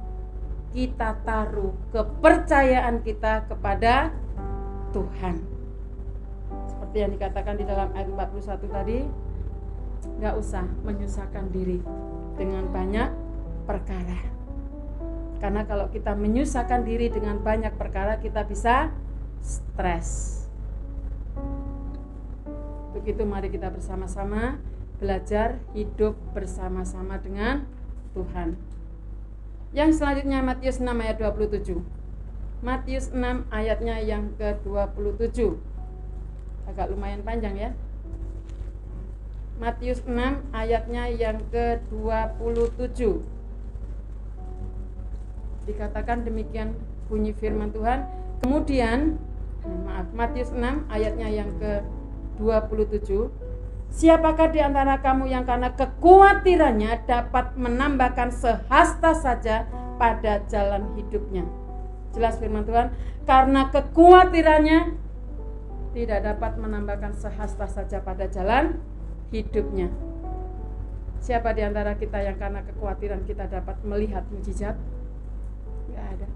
[0.71, 4.15] kita taruh kepercayaan kita kepada
[4.95, 5.43] Tuhan.
[6.67, 8.99] Seperti yang dikatakan di dalam ayat 41 tadi
[10.19, 11.79] nggak usah menyusahkan diri
[12.39, 13.09] dengan banyak
[13.67, 14.19] perkara.
[15.43, 18.93] Karena kalau kita menyusahkan diri dengan banyak perkara kita bisa
[19.41, 20.41] stres.
[22.93, 24.61] Begitu mari kita bersama-sama
[25.01, 27.65] belajar hidup bersama-sama dengan
[28.13, 28.53] Tuhan
[29.71, 31.79] yang selanjutnya Matius 6 ayat 27
[32.61, 35.57] Matius 6 ayatnya yang ke-27
[36.69, 37.69] agak lumayan panjang ya.
[39.57, 40.13] Matius 6
[40.53, 43.01] ayatnya yang ke-27
[45.65, 46.77] dikatakan demikian
[47.09, 48.05] bunyi firman Tuhan.
[48.45, 49.17] Kemudian
[49.89, 53.09] maaf Matius 6 ayatnya yang ke-27
[53.91, 59.67] Siapakah di antara kamu yang karena kekhawatirannya dapat menambahkan sehasta saja
[59.99, 61.43] pada jalan hidupnya?
[62.15, 62.95] Jelas firman Tuhan,
[63.27, 64.95] karena kekhawatirannya
[65.91, 68.79] tidak dapat menambahkan sehasta saja pada jalan
[69.35, 69.91] hidupnya.
[71.19, 74.79] Siapa di antara kita yang karena kekhawatiran kita dapat melihat mujizat?
[75.85, 76.27] Tidak ada.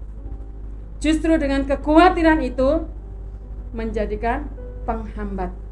[1.00, 2.84] Justru dengan kekhawatiran itu
[3.72, 4.46] menjadikan
[4.84, 5.65] penghambat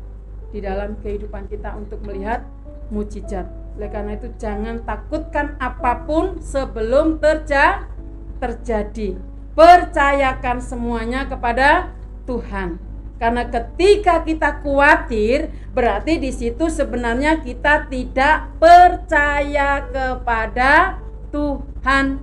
[0.55, 2.46] di dalam kehidupan kita untuk melihat
[2.94, 3.50] mujizat.
[3.74, 7.90] Oleh karena itu jangan takutkan apa pun sebelum terja
[8.38, 9.18] terjadi.
[9.59, 11.90] Percayakan semuanya kepada
[12.22, 12.78] Tuhan.
[13.18, 21.02] Karena ketika kita khawatir, berarti di situ sebenarnya kita tidak percaya kepada
[21.34, 22.22] Tuhan.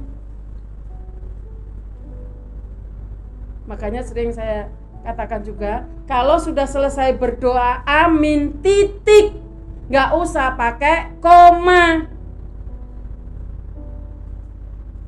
[3.68, 4.68] Makanya sering saya
[5.02, 9.38] katakan juga kalau sudah selesai berdoa amin titik.
[9.92, 12.08] Nggak usah pakai koma.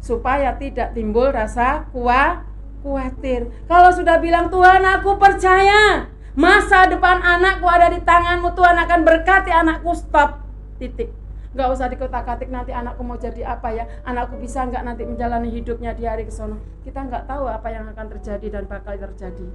[0.03, 2.43] Supaya tidak timbul rasa kuat
[2.83, 3.47] khawatir.
[3.71, 9.51] Kalau sudah bilang Tuhan aku percaya masa depan anakku ada di tanganmu Tuhan akan berkati
[9.55, 9.95] anakku.
[9.95, 10.43] Stop.
[10.75, 11.15] Titik.
[11.55, 13.87] Nggak usah dikotak-katik nanti anakku mau jadi apa ya.
[14.03, 18.05] Anakku bisa nggak nanti menjalani hidupnya di hari kesono kita nggak tahu apa yang akan
[18.19, 19.47] terjadi dan bakal terjadi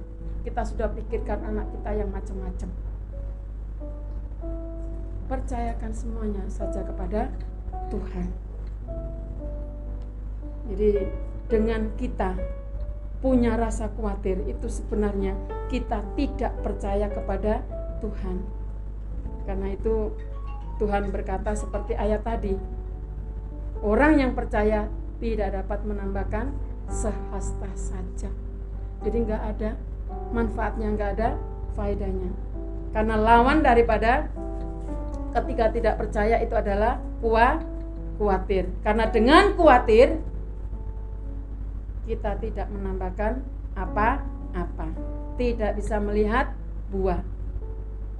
[0.43, 2.69] kita sudah pikirkan anak kita yang macam-macam.
[5.29, 7.29] Percayakan semuanya saja kepada
[7.93, 8.27] Tuhan.
[10.69, 10.89] Jadi
[11.49, 12.37] dengan kita
[13.19, 15.35] punya rasa khawatir itu sebenarnya
[15.67, 17.61] kita tidak percaya kepada
[17.99, 18.37] Tuhan.
[19.43, 20.13] Karena itu
[20.79, 22.55] Tuhan berkata seperti ayat tadi.
[23.83, 24.87] Orang yang percaya
[25.19, 26.51] tidak dapat menambahkan
[26.87, 28.31] sehasta saja.
[29.03, 29.75] Jadi nggak ada
[30.33, 31.29] manfaatnya nggak ada
[31.73, 32.31] faedahnya.
[32.89, 34.29] Karena lawan daripada
[35.37, 37.61] ketika tidak percaya itu adalah kuah
[38.17, 40.17] khawatir karena dengan khawatir
[42.09, 43.45] kita tidak menambahkan
[43.77, 44.89] apa-apa.
[45.37, 46.51] Tidak bisa melihat
[46.89, 47.21] buah.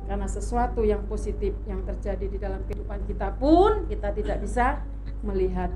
[0.05, 4.85] Karena sesuatu yang positif yang terjadi di dalam kehidupan kita pun kita tidak bisa
[5.25, 5.73] melihat.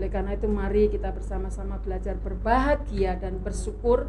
[0.00, 4.08] Oleh karena itu mari kita bersama-sama belajar berbahagia dan bersyukur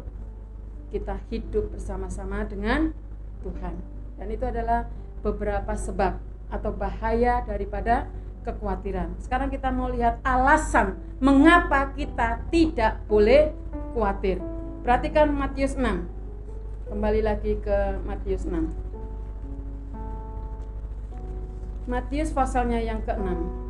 [0.94, 2.94] kita hidup bersama-sama dengan
[3.42, 3.74] Tuhan.
[4.14, 4.86] Dan itu adalah
[5.26, 8.06] beberapa sebab atau bahaya daripada
[8.46, 9.18] kekhawatiran.
[9.18, 13.50] Sekarang kita mau lihat alasan mengapa kita tidak boleh
[13.90, 14.38] khawatir.
[14.86, 16.06] Perhatikan Matius 6.
[16.86, 18.70] Kembali lagi ke Matius 6.
[21.90, 23.63] Matius pasalnya yang ke-6.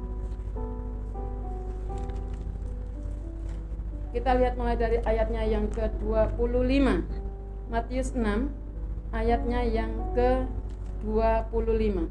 [4.14, 6.86] Kita lihat mulai dari ayatnya yang ke-25.
[7.66, 8.46] Matius 6
[9.10, 12.06] ayatnya yang ke-25.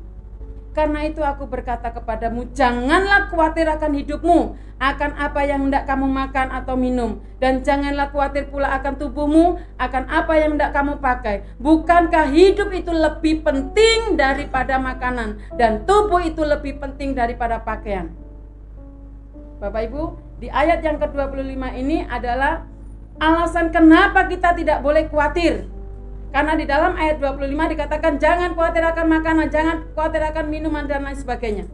[0.75, 6.49] Karena itu aku berkata kepadamu, janganlah khawatir akan hidupmu, akan apa yang hendak kamu makan
[6.49, 11.45] atau minum, dan janganlah khawatir pula akan tubuhmu, akan apa yang hendak kamu pakai.
[11.61, 18.09] Bukankah hidup itu lebih penting daripada makanan, dan tubuh itu lebih penting daripada pakaian?
[19.61, 22.67] Bapak Ibu, di ayat yang ke-25 ini adalah
[23.15, 25.71] alasan kenapa kita tidak boleh khawatir.
[26.35, 31.07] Karena di dalam ayat 25 dikatakan jangan khawatir akan makanan, jangan khawatir akan minuman dan
[31.07, 31.71] lain sebagainya.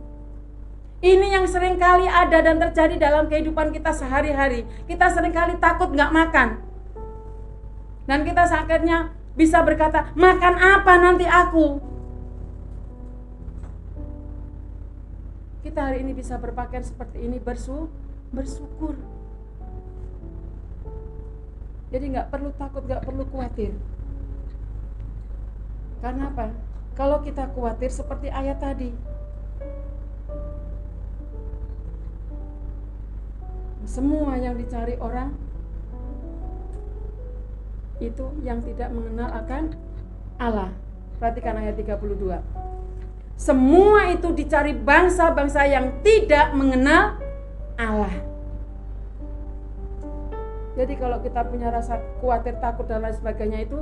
[1.01, 4.69] Ini yang sering kali ada dan terjadi dalam kehidupan kita sehari-hari.
[4.85, 6.61] Kita sering kali takut nggak makan.
[8.05, 11.81] Dan kita akhirnya bisa berkata, makan apa nanti aku?
[15.65, 17.89] Kita hari ini bisa berpakaian seperti ini bersu
[18.29, 18.95] bersyukur.
[21.89, 23.73] Jadi nggak perlu takut, nggak perlu khawatir.
[25.99, 26.53] Karena apa?
[26.93, 28.93] Kalau kita khawatir seperti ayat tadi,
[33.89, 35.33] semua yang dicari orang
[37.99, 39.63] itu yang tidak mengenal akan
[40.39, 40.71] Allah.
[41.19, 42.39] Perhatikan ayat 32.
[43.35, 47.19] Semua itu dicari bangsa-bangsa yang tidak mengenal
[47.79, 48.11] Allah.
[50.75, 53.79] Jadi kalau kita punya rasa khawatir, takut dan lain sebagainya itu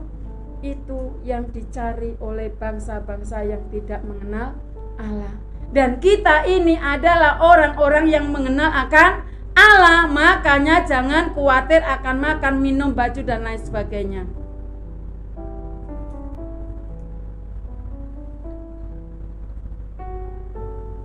[0.66, 4.58] itu yang dicari oleh bangsa-bangsa yang tidak mengenal
[4.98, 5.34] Allah.
[5.70, 9.26] Dan kita ini adalah orang-orang yang mengenal akan
[9.58, 14.24] Allah, makanya jangan khawatir akan makan, minum, baju dan lain sebagainya.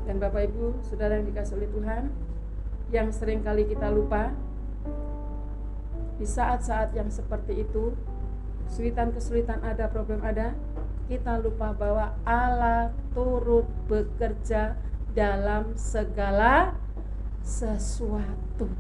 [0.08, 2.02] Dan Bapak Ibu, Saudara yang dikasih oleh Tuhan,
[2.92, 4.36] yang sering kali kita lupa
[6.20, 7.96] di saat-saat yang seperti itu,
[8.68, 10.52] kesulitan-kesulitan ada, problem ada,
[11.08, 14.76] kita lupa bahwa Allah turut bekerja
[15.16, 16.76] dalam segala
[17.42, 18.70] sesuatu.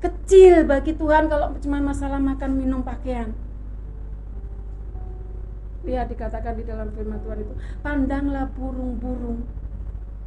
[0.00, 3.36] Kecil bagi Tuhan kalau cuma masalah makan, minum, pakaian.
[5.86, 7.54] Lihat dikatakan di dalam firman Tuhan itu,
[7.84, 9.46] pandanglah burung-burung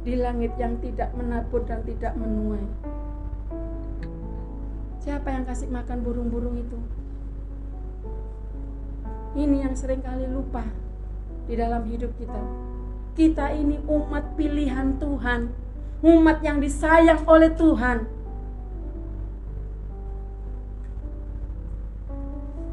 [0.02, 2.66] di langit yang tidak menabur dan tidak menuai.
[5.02, 6.78] Siapa yang kasih makan burung-burung itu?
[9.38, 10.62] Ini yang sering kali lupa
[11.46, 12.42] di dalam hidup kita.
[13.14, 15.50] Kita ini umat pilihan Tuhan,
[16.02, 18.06] umat yang disayang oleh Tuhan.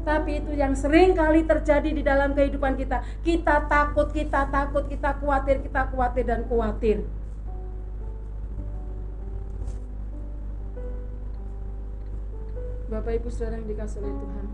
[0.00, 3.04] Tapi itu yang sering kali terjadi di dalam kehidupan kita.
[3.22, 7.06] Kita takut, kita takut, kita khawatir, kita khawatir dan khawatir.
[13.00, 14.46] Bapak Ibu Saudara yang dikasih oleh Tuhan.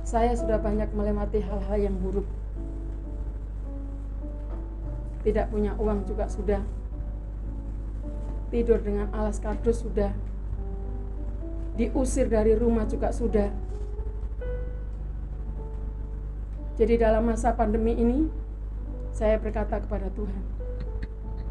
[0.00, 2.24] Saya sudah banyak melewati hal-hal yang buruk.
[5.28, 6.64] Tidak punya uang juga sudah.
[8.48, 10.08] Tidur dengan alas kardus sudah.
[11.76, 13.52] Diusir dari rumah juga sudah.
[16.80, 18.24] Jadi dalam masa pandemi ini
[19.12, 20.44] saya berkata kepada Tuhan,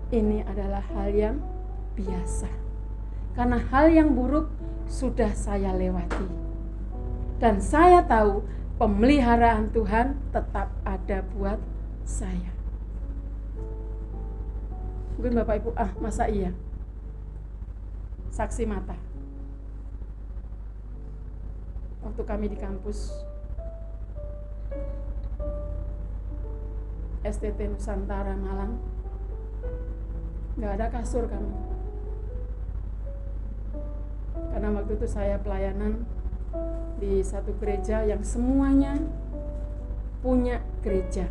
[0.10, 1.38] ini adalah hal yang
[1.94, 2.67] biasa.
[3.38, 4.50] Karena hal yang buruk
[4.90, 6.48] sudah saya lewati
[7.38, 8.42] dan saya tahu
[8.82, 11.62] pemeliharaan Tuhan tetap ada buat
[12.02, 12.54] saya.
[15.18, 16.54] Mungkin Bapak Ibu, ah masa iya?
[18.30, 18.94] Saksi mata.
[22.06, 23.10] Waktu kami di kampus
[27.26, 28.78] STT Nusantara Malang,
[30.58, 31.77] nggak ada kasur kami.
[34.54, 36.06] Karena waktu itu saya pelayanan
[36.98, 38.98] di satu gereja yang semuanya
[40.26, 41.30] punya gereja.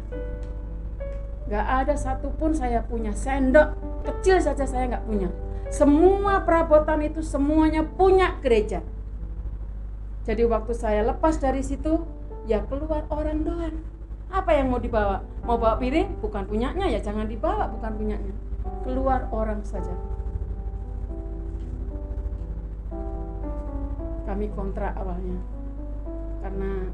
[1.46, 3.74] Gak ada satupun saya punya sendok
[4.06, 5.30] kecil saja saya nggak punya.
[5.70, 8.82] Semua perabotan itu semuanya punya gereja.
[10.26, 12.02] Jadi waktu saya lepas dari situ,
[12.50, 13.76] ya keluar orang doang.
[14.30, 15.22] Apa yang mau dibawa?
[15.46, 16.18] Mau bawa piring?
[16.18, 18.34] Bukan punyanya ya jangan dibawa, bukan punyanya.
[18.82, 19.94] Keluar orang saja.
[24.26, 25.38] Kami kontrak awalnya
[26.42, 26.90] karena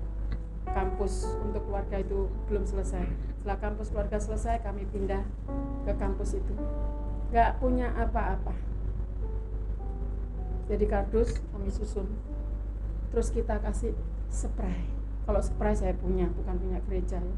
[0.72, 3.04] kampus untuk keluarga itu belum selesai.
[3.40, 5.24] Setelah kampus keluarga selesai, kami pindah
[5.84, 6.54] ke kampus itu.
[7.32, 8.54] Gak punya apa-apa.
[10.70, 12.08] Jadi kardus kami susun.
[13.12, 13.92] Terus kita kasih
[14.32, 14.88] spray.
[15.28, 17.36] Kalau spray saya punya, bukan punya gereja ya.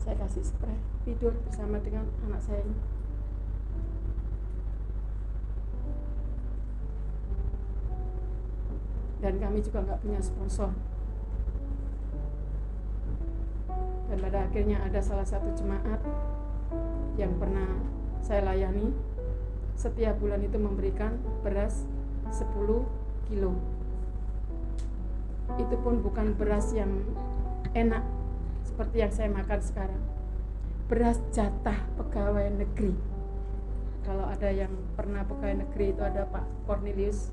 [0.00, 2.76] Saya kasih spray, tidur bersama dengan anak saya ini.
[9.20, 10.72] Dan kami juga nggak punya sponsor.
[14.10, 16.00] Dan pada akhirnya ada salah satu jemaat
[17.14, 17.68] yang pernah
[18.24, 18.90] saya layani.
[19.76, 21.84] Setiap bulan itu memberikan beras
[22.28, 22.84] 10
[23.30, 23.52] kilo.
[25.56, 26.90] Itu pun bukan beras yang
[27.72, 28.02] enak
[28.66, 30.02] seperti yang saya makan sekarang.
[30.90, 32.96] Beras jatah pegawai negeri.
[34.02, 37.30] Kalau ada yang pernah pegawai negeri itu ada Pak Cornelius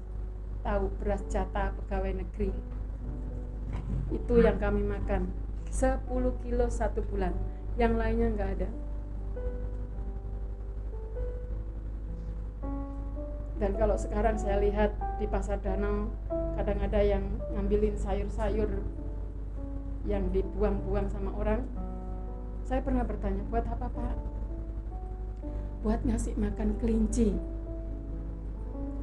[0.67, 2.51] tahu beras jatah pegawai negeri.
[4.11, 5.31] Itu yang kami makan.
[5.71, 7.31] 10 kilo satu bulan.
[7.79, 8.69] Yang lainnya nggak ada.
[13.57, 16.13] Dan kalau sekarang saya lihat di pasar danau
[16.59, 17.25] kadang ada yang
[17.57, 18.69] ngambilin sayur-sayur
[20.05, 21.63] yang dibuang-buang sama orang.
[22.67, 24.15] Saya pernah bertanya buat apa pak?
[25.81, 27.33] Buat ngasih makan kelinci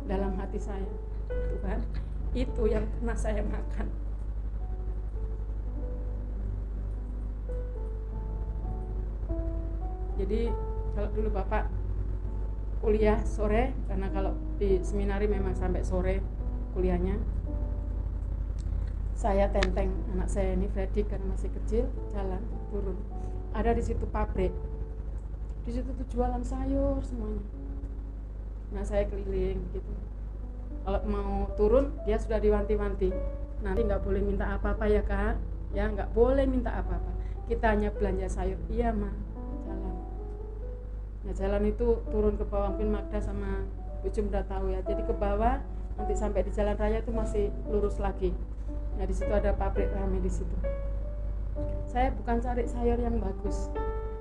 [0.05, 1.04] dalam hati saya
[1.55, 1.81] Tuhan
[2.35, 3.87] itu yang pernah saya makan.
[10.15, 10.51] Jadi
[10.95, 11.67] kalau dulu bapak
[12.85, 16.23] kuliah sore karena kalau di seminari memang sampai sore
[16.75, 17.19] kuliahnya.
[19.15, 22.99] Saya tenteng anak saya ini Freddy karena masih kecil jalan turun.
[23.57, 24.53] Ada di situ pabrik.
[25.65, 27.41] Di situ tuh jualan sayur semuanya.
[28.75, 29.93] Nah saya keliling gitu
[30.85, 33.11] kalau mau turun dia sudah diwanti-wanti.
[33.65, 35.41] Nanti nggak boleh minta apa-apa ya kak.
[35.73, 37.11] Ya nggak boleh minta apa-apa.
[37.49, 38.61] Kita hanya belanja sayur.
[38.69, 39.35] Iya mah
[41.25, 43.65] nah jalan itu turun ke bawah mungkin Magda sama
[44.05, 44.85] Ujum udah tahu ya.
[44.85, 45.65] Jadi ke bawah
[45.97, 48.37] nanti sampai di jalan raya itu masih lurus lagi.
[49.01, 50.53] Nah di situ ada pabrik rame di situ.
[51.89, 53.73] Saya bukan cari sayur yang bagus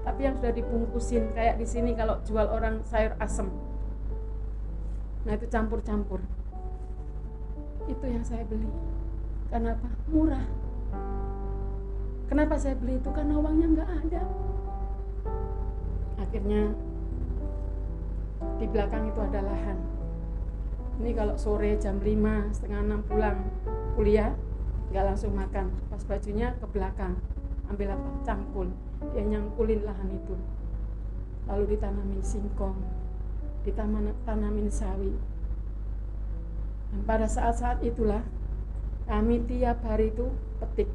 [0.08, 1.36] tapi yang sudah dibungkusin.
[1.36, 3.52] Kayak di sini kalau jual orang sayur asem.
[5.28, 6.24] Nah itu campur-campur
[7.88, 8.70] itu yang saya beli.
[9.52, 9.90] Karena apa?
[10.10, 10.46] Murah.
[12.32, 13.10] Kenapa saya beli itu?
[13.14, 14.24] Karena uangnya nggak ada.
[16.18, 16.74] Akhirnya
[18.58, 19.78] di belakang itu ada lahan.
[21.02, 23.40] Ini kalau sore jam 5 setengah 6 pulang
[23.98, 24.32] kuliah
[24.90, 25.70] nggak langsung makan.
[25.92, 27.20] Pas bajunya ke belakang
[27.70, 28.10] ambil apa?
[28.26, 28.70] Cangkul.
[29.12, 30.36] Dia nyangkulin lahan itu.
[31.50, 33.04] Lalu ditanamin singkong
[33.64, 35.16] ditanamin sawi
[36.94, 38.22] dan pada saat-saat itulah
[39.10, 40.30] kami tiap hari itu
[40.62, 40.90] petik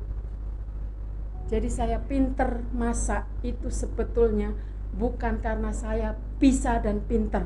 [1.51, 4.55] jadi saya pinter masak itu sebetulnya
[4.95, 7.45] bukan karena saya bisa dan pinter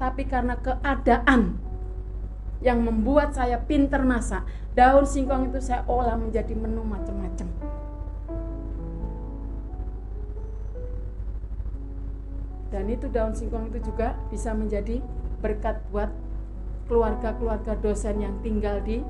[0.00, 1.68] tapi karena keadaan
[2.58, 4.42] yang membuat saya pinter masak.
[4.74, 7.48] Daun singkong itu saya olah menjadi menu macam-macam.
[12.68, 15.00] Dan itu daun singkong itu juga bisa menjadi
[15.40, 16.10] berkat buat
[16.88, 19.04] keluarga-keluarga dosen yang tinggal di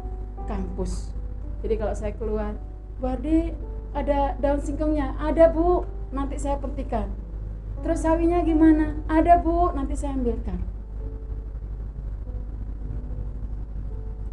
[0.50, 1.14] kampus.
[1.62, 2.58] Jadi kalau saya keluar,
[2.98, 3.06] Bu
[3.94, 5.14] ada daun singkongnya?
[5.16, 7.08] Ada Bu, nanti saya petikan.
[7.80, 8.98] Terus sawinya gimana?
[9.06, 10.58] Ada Bu, nanti saya ambilkan.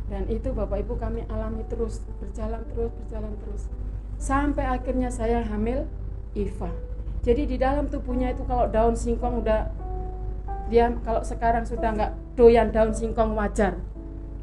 [0.05, 3.67] dan itu Bapak Ibu kami alami terus berjalan terus berjalan terus
[4.22, 5.89] sampai akhirnya saya hamil
[6.38, 6.69] Iva
[7.26, 9.73] jadi di dalam tubuhnya itu kalau daun singkong udah
[10.65, 13.77] dia kalau sekarang sudah nggak doyan daun singkong wajar.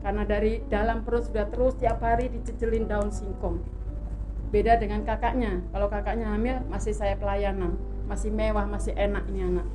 [0.03, 3.63] Karena dari dalam perut sudah terus tiap hari dicecelin daun singkong.
[4.51, 5.63] Beda dengan kakaknya.
[5.71, 7.79] Kalau kakaknya hamil masih saya pelayanan.
[8.11, 9.67] Masih mewah masih enak ini anak.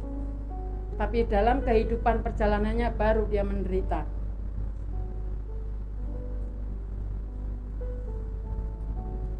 [0.99, 4.03] Tapi dalam kehidupan perjalanannya baru dia menderita.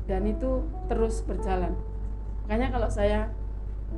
[0.08, 1.76] Dan itu terus berjalan.
[2.48, 3.28] Makanya kalau saya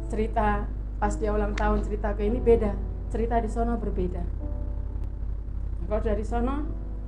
[0.09, 0.65] cerita
[0.97, 4.23] pas dia ulang tahun cerita ke ini beda cerita di sono berbeda.
[5.89, 6.55] Kalau dari sono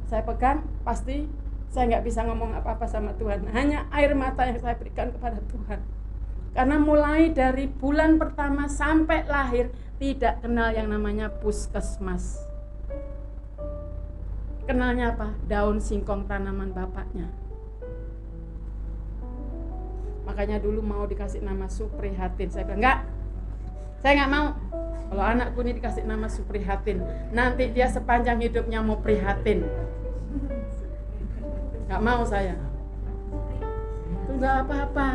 [0.10, 1.24] saya pegang pasti
[1.72, 3.48] saya nggak bisa ngomong apa-apa sama Tuhan.
[3.56, 5.80] Hanya air mata yang saya berikan kepada Tuhan.
[6.52, 12.44] Karena mulai dari bulan pertama sampai lahir tidak kenal yang namanya puskesmas.
[14.68, 15.32] Kenalnya apa?
[15.48, 17.32] Daun singkong tanaman bapaknya.
[20.28, 22.52] Makanya dulu mau dikasih nama Suprihatin.
[22.52, 23.00] Saya bilang enggak
[24.02, 24.48] saya nggak mau.
[25.12, 27.04] Kalau anakku ini dikasih nama Suprihatin
[27.36, 29.68] nanti dia sepanjang hidupnya mau prihatin.
[31.88, 32.56] Nggak mau saya.
[34.26, 35.08] Itu nggak apa-apa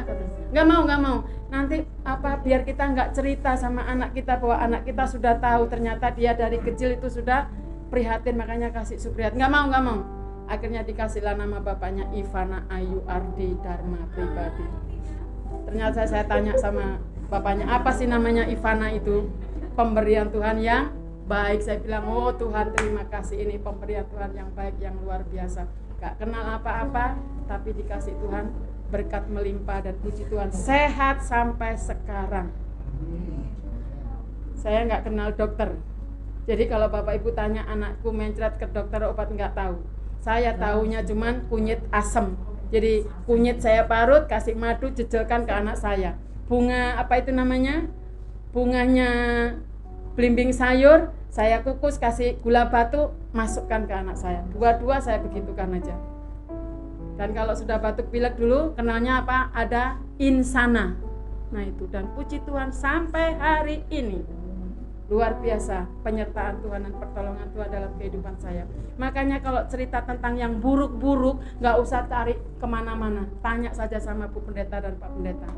[0.53, 1.19] nggak mau nggak mau.
[1.51, 6.11] Nanti apa biar kita nggak cerita sama anak kita bahwa anak kita sudah tahu ternyata
[6.15, 7.51] dia dari kecil itu sudah
[7.91, 10.01] prihatin makanya kasih Suprihatin nggak mau nggak mau.
[10.47, 14.67] Akhirnya dikasihlah nama bapaknya Ivana Ayu Ardi Dharma pribadi.
[15.67, 19.31] Ternyata saya tanya sama bapaknya apa sih namanya Ivana itu?
[19.77, 20.93] Pemberian Tuhan yang
[21.29, 21.61] baik.
[21.61, 23.45] Saya bilang oh Tuhan terima kasih.
[23.45, 25.69] Ini pemberian Tuhan yang baik yang luar biasa.
[26.01, 27.17] Gak kenal apa-apa
[27.47, 28.53] tapi dikasih Tuhan
[28.89, 30.49] berkat melimpah dan puji Tuhan.
[30.55, 32.55] Sehat sampai sekarang.
[34.57, 35.77] Saya nggak kenal dokter.
[36.47, 39.83] Jadi kalau bapak ibu tanya anakku mencret ke dokter obat nggak tahu.
[40.23, 46.19] Saya tahunya cuman kunyit asam jadi kunyit saya parut, kasih madu, jejelkan ke anak saya.
[46.47, 47.91] Bunga apa itu namanya?
[48.55, 49.11] Bunganya
[50.15, 54.47] belimbing sayur, saya kukus kasih gula batu, masukkan ke anak saya.
[54.55, 55.99] Dua-dua saya begitukan aja.
[57.17, 59.51] Dan kalau sudah batuk pilek dulu, kenalnya apa?
[59.53, 60.95] Ada insana.
[61.51, 64.23] Nah itu dan puji Tuhan sampai hari ini
[65.07, 68.67] luar biasa penyertaan Tuhan dan pertolongan Tuhan dalam kehidupan saya.
[68.99, 74.43] Makanya kalau cerita tentang yang buruk-buruk, nggak usah cari ke mana-mana, tanya saja sama Bu
[74.43, 75.51] Pendeta dan Pak Pendeta.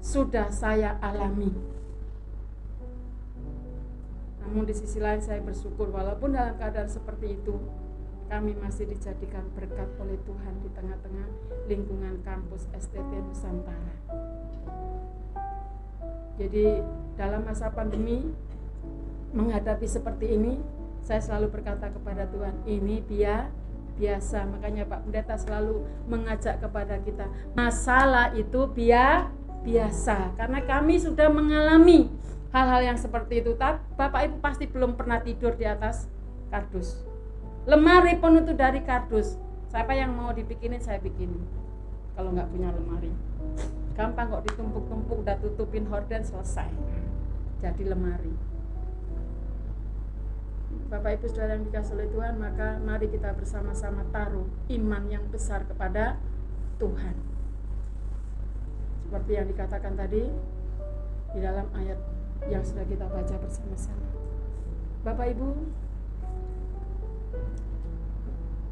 [0.00, 1.52] Sudah saya alami.
[4.40, 7.54] Namun di sisi lain saya bersyukur walaupun dalam keadaan seperti itu,
[8.26, 11.28] kami masih dijadikan berkat oleh Tuhan di tengah-tengah
[11.68, 13.94] lingkungan kampus STT Nusantara.
[16.40, 16.80] Jadi
[17.20, 18.24] dalam masa pandemi
[19.36, 20.56] menghadapi seperti ini,
[21.04, 23.52] saya selalu berkata kepada Tuhan, ini dia
[24.00, 24.48] biasa.
[24.48, 29.28] Makanya Pak Pendeta selalu mengajak kepada kita, masalah itu biar
[29.62, 30.34] biasa.
[30.36, 32.08] Karena kami sudah mengalami
[32.54, 33.54] hal-hal yang seperti itu.
[33.94, 36.08] Bapak Ibu pasti belum pernah tidur di atas
[36.48, 37.00] kardus.
[37.68, 39.36] Lemari pun itu dari kardus.
[39.70, 41.44] Siapa yang mau dibikinin saya bikinin.
[42.18, 43.12] Kalau nggak punya lemari
[44.00, 46.72] gampang kok ditumpuk-tumpuk udah tutupin horden selesai
[47.60, 48.32] jadi lemari
[50.88, 55.68] Bapak Ibu Saudara yang dikasih oleh Tuhan maka mari kita bersama-sama taruh iman yang besar
[55.68, 56.16] kepada
[56.80, 57.14] Tuhan
[59.10, 60.22] seperti yang dikatakan tadi
[61.34, 61.98] di dalam ayat
[62.46, 64.06] yang sudah kita baca bersama-sama.
[65.02, 65.50] Bapak Ibu,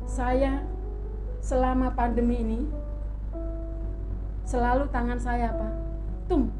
[0.06, 0.62] saya
[1.42, 2.70] selama pandemi ini
[4.46, 5.74] selalu tangan saya apa?
[6.30, 6.54] Tung,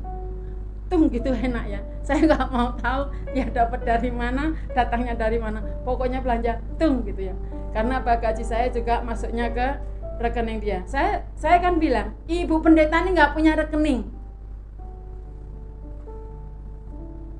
[0.90, 1.80] tung gitu enak ya.
[2.08, 5.60] Saya nggak mau tahu ya dapat dari mana, datangnya dari mana.
[5.84, 7.36] Pokoknya belanja tung gitu ya.
[7.76, 9.76] Karena gaji saya juga masuknya ke
[10.18, 10.82] rekening dia.
[10.90, 14.02] Saya saya kan bilang, ibu pendeta ini nggak punya rekening.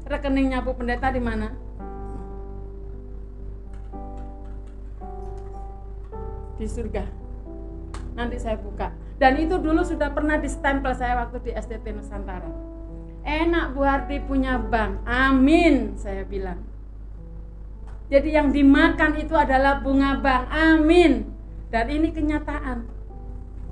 [0.09, 1.53] Rekeningnya bu pendeta di mana?
[6.57, 7.05] Di surga.
[8.17, 8.91] Nanti saya buka.
[9.19, 12.51] Dan itu dulu sudah pernah distempel saya waktu di SDT Nusantara.
[13.27, 15.05] Enak Bu Hardi punya bank.
[15.05, 16.65] Amin, saya bilang.
[18.09, 20.45] Jadi yang dimakan itu adalah bunga bank.
[20.49, 21.38] Amin.
[21.69, 22.89] Dan ini kenyataan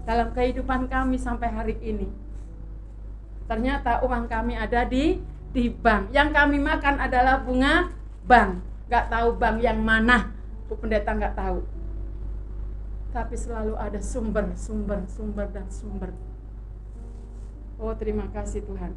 [0.04, 2.08] dalam kehidupan kami sampai hari ini.
[3.48, 5.18] Ternyata uang kami ada di
[5.56, 6.12] di bank.
[6.12, 7.88] Yang kami makan adalah bunga
[8.28, 8.60] bank.
[8.92, 10.30] Gak tahu bank yang mana.
[10.68, 11.64] Bu pendeta gak tahu.
[13.16, 16.12] Tapi selalu ada sumber, sumber, sumber dan sumber.
[17.80, 18.92] Oh terima kasih Tuhan.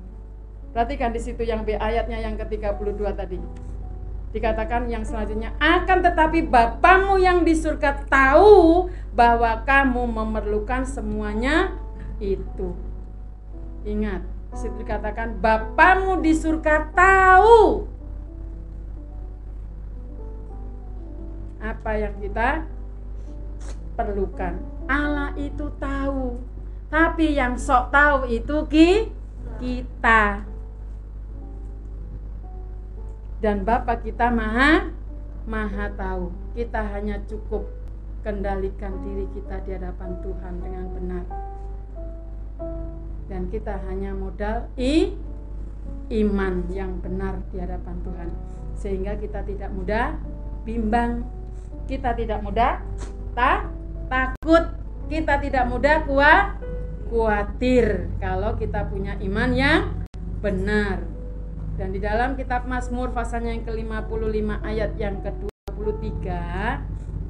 [0.75, 3.39] Perhatikan di situ yang B ayatnya yang ke-32 tadi.
[4.29, 8.87] Dikatakan yang selanjutnya akan tetapi Bapamu yang di surga tahu
[9.17, 11.73] bahwa kamu memerlukan semuanya
[12.21, 12.77] itu.
[13.89, 14.21] Ingat,
[14.53, 17.89] situ dikatakan Bapamu di surga tahu
[21.59, 22.63] apa yang kita
[23.99, 24.55] perlukan.
[24.87, 26.39] Allah itu tahu.
[26.89, 28.91] Tapi yang sok tahu itu ki
[29.59, 30.41] kita
[33.39, 34.91] dan Bapak kita maha
[35.47, 36.29] maha tahu.
[36.53, 37.65] Kita hanya cukup
[38.21, 41.25] kendalikan diri kita di hadapan Tuhan dengan benar.
[43.31, 45.15] Dan kita hanya modal i
[46.09, 48.29] iman yang benar di hadapan Tuhan.
[48.75, 50.19] Sehingga kita tidak mudah
[50.67, 51.23] bimbang.
[51.87, 52.83] Kita tidak mudah
[53.33, 53.71] tak
[54.11, 54.75] takut.
[55.09, 56.61] Kita tidak mudah kuat
[57.09, 59.81] khawatir kalau kita punya iman yang
[60.43, 61.18] benar.
[61.79, 66.27] Dan di dalam kitab Mazmur pasalnya yang ke-55 ayat yang ke-23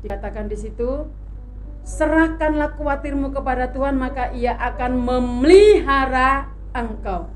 [0.00, 1.12] dikatakan di situ
[1.84, 7.33] serahkanlah khawatirmu kepada Tuhan maka ia akan memelihara engkau.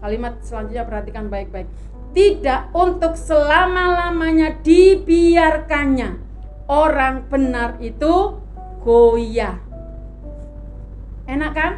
[0.00, 1.68] Kalimat selanjutnya perhatikan baik-baik.
[2.10, 6.18] Tidak untuk selama-lamanya dibiarkannya
[6.70, 8.38] orang benar itu
[8.80, 9.58] goyah.
[11.26, 11.72] Enak kan?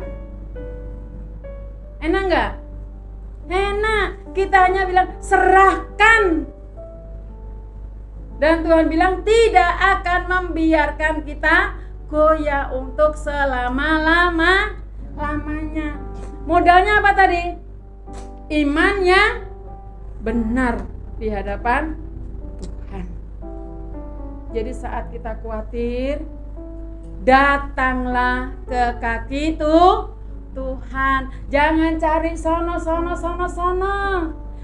[2.04, 2.52] Enak nggak?
[3.48, 4.08] Enak.
[4.32, 6.46] Kita hanya bilang serahkan.
[8.40, 11.78] Dan Tuhan bilang tidak akan membiarkan kita
[12.10, 14.76] goyah untuk selama-lama
[15.14, 15.94] lamanya.
[16.42, 17.61] Modalnya apa tadi?
[18.52, 19.48] Iman yang
[20.20, 20.84] benar
[21.16, 21.96] di hadapan
[22.60, 23.08] Tuhan.
[24.52, 26.20] Jadi saat kita khawatir,
[27.24, 29.80] datanglah ke kaki itu
[30.52, 31.32] Tuhan.
[31.48, 34.00] Jangan cari sono sono sono sono.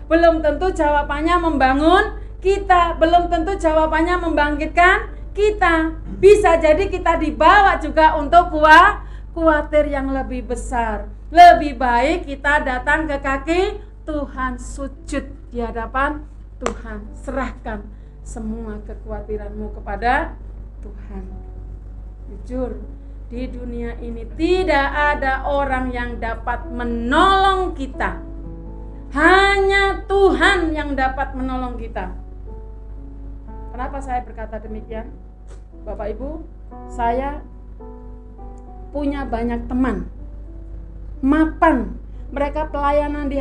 [0.04, 2.04] Belum tentu jawabannya membangun
[2.44, 5.96] kita, belum tentu jawabannya membangkitkan kita.
[6.20, 9.00] Bisa jadi kita dibawa juga untuk kuat
[9.32, 11.17] khawatir yang lebih besar.
[11.28, 13.60] Lebih baik kita datang ke kaki
[14.08, 16.24] Tuhan sujud di hadapan
[16.56, 17.04] Tuhan.
[17.20, 17.84] Serahkan
[18.24, 20.32] semua kekhawatiranmu kepada
[20.80, 21.28] Tuhan.
[22.32, 22.80] Jujur,
[23.28, 28.24] di dunia ini tidak ada orang yang dapat menolong kita.
[29.12, 32.08] Hanya Tuhan yang dapat menolong kita.
[33.76, 35.12] Kenapa saya berkata demikian?
[35.84, 36.40] Bapak Ibu,
[36.88, 37.44] saya
[38.96, 40.08] punya banyak teman
[41.24, 41.96] mapan.
[42.28, 43.32] Mereka pelayanan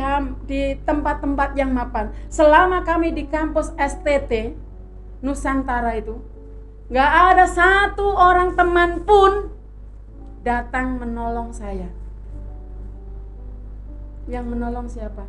[0.48, 2.08] di tempat-tempat yang mapan.
[2.32, 4.56] Selama kami di kampus STT
[5.20, 6.16] Nusantara itu
[6.88, 9.52] nggak ada satu orang teman pun
[10.40, 11.92] datang menolong saya.
[14.24, 15.28] Yang menolong siapa?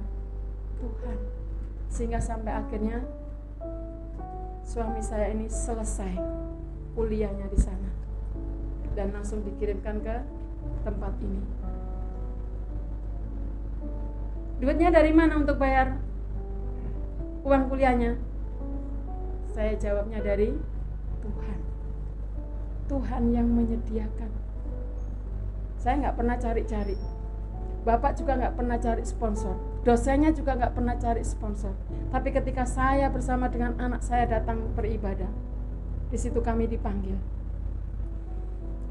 [0.80, 1.18] Tuhan.
[1.92, 3.04] Sehingga sampai akhirnya
[4.64, 6.16] suami saya ini selesai
[6.96, 7.92] kuliahnya di sana.
[8.96, 10.16] Dan langsung dikirimkan ke
[10.88, 11.44] tempat ini.
[14.60, 15.96] Duitnya dari mana untuk bayar
[17.48, 18.20] uang kuliahnya?
[19.56, 20.52] Saya jawabnya dari
[21.24, 21.60] Tuhan.
[22.92, 24.32] Tuhan yang menyediakan.
[25.80, 27.00] Saya nggak pernah cari-cari.
[27.88, 29.56] Bapak juga nggak pernah cari sponsor,
[29.88, 31.72] dosennya juga nggak pernah cari sponsor.
[32.12, 35.32] Tapi ketika saya bersama dengan anak saya datang beribadah,
[36.12, 37.16] di situ kami dipanggil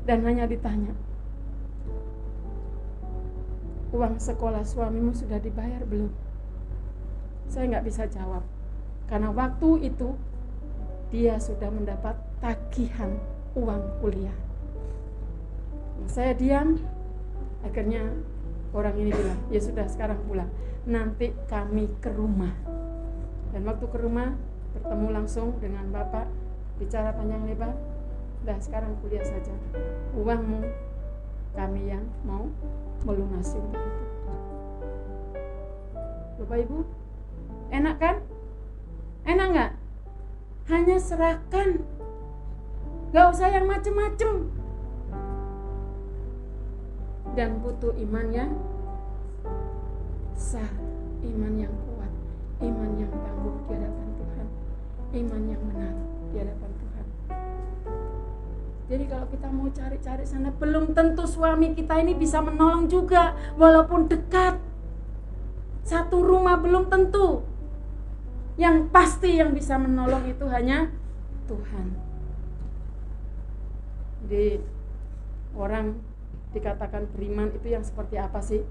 [0.08, 0.96] dan hanya ditanya,
[3.88, 6.12] uang sekolah suamimu sudah dibayar belum?
[7.48, 8.44] Saya nggak bisa jawab.
[9.08, 10.12] Karena waktu itu
[11.08, 12.12] dia sudah mendapat
[12.44, 13.16] tagihan
[13.56, 14.36] uang kuliah.
[16.04, 16.76] Saya diam,
[17.64, 18.12] akhirnya
[18.76, 20.52] orang ini bilang ya sudah sekarang pulang.
[20.84, 22.52] Nanti kami ke rumah.
[23.56, 24.36] Dan waktu ke rumah
[24.76, 26.28] bertemu langsung dengan bapak
[26.76, 27.72] bicara panjang lebar
[28.44, 29.50] dah sekarang kuliah saja.
[30.12, 30.68] Uangmu
[31.56, 32.46] kami yang mau
[33.06, 33.58] melunasi.
[36.34, 36.86] Itu bapak ibu
[37.68, 38.16] enak kan?
[39.28, 39.72] Enak nggak?
[40.72, 41.84] Hanya serahkan.
[43.08, 44.52] Gak usah yang macem-macem.
[47.32, 48.52] Dan butuh iman yang
[50.34, 50.70] sah,
[51.22, 52.12] iman yang kuat,
[52.62, 54.46] iman yang tangguh di hadapan Tuhan,
[55.22, 55.94] iman yang benar
[56.34, 56.67] di hadapan.
[58.88, 64.08] Jadi kalau kita mau cari-cari sana, belum tentu suami kita ini bisa menolong juga, walaupun
[64.08, 64.56] dekat.
[65.84, 67.44] Satu rumah belum tentu.
[68.56, 70.88] Yang pasti yang bisa menolong itu hanya
[71.48, 71.86] Tuhan.
[74.24, 74.60] Jadi
[75.52, 76.00] orang
[76.56, 78.64] dikatakan beriman itu yang seperti apa sih?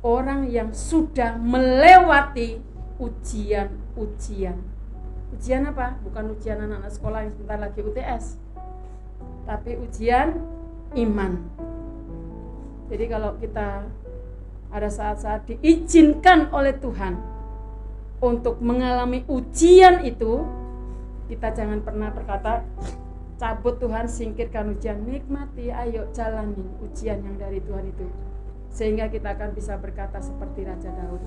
[0.00, 2.62] Orang yang sudah melewati
[3.02, 4.56] ujian-ujian.
[5.36, 5.98] Ujian apa?
[6.06, 8.40] Bukan ujian anak-anak sekolah yang sebentar lagi UTS.
[9.50, 10.38] Tapi ujian
[10.94, 11.42] iman.
[12.86, 13.82] Jadi kalau kita
[14.70, 17.18] ada saat-saat diizinkan oleh Tuhan
[18.22, 20.46] untuk mengalami ujian itu,
[21.26, 22.62] kita jangan pernah berkata,
[23.42, 25.02] cabut Tuhan singkirkan ujian.
[25.02, 28.06] Nikmati ayo jalani ujian yang dari Tuhan itu
[28.70, 31.22] sehingga kita akan bisa berkata seperti Raja Daud.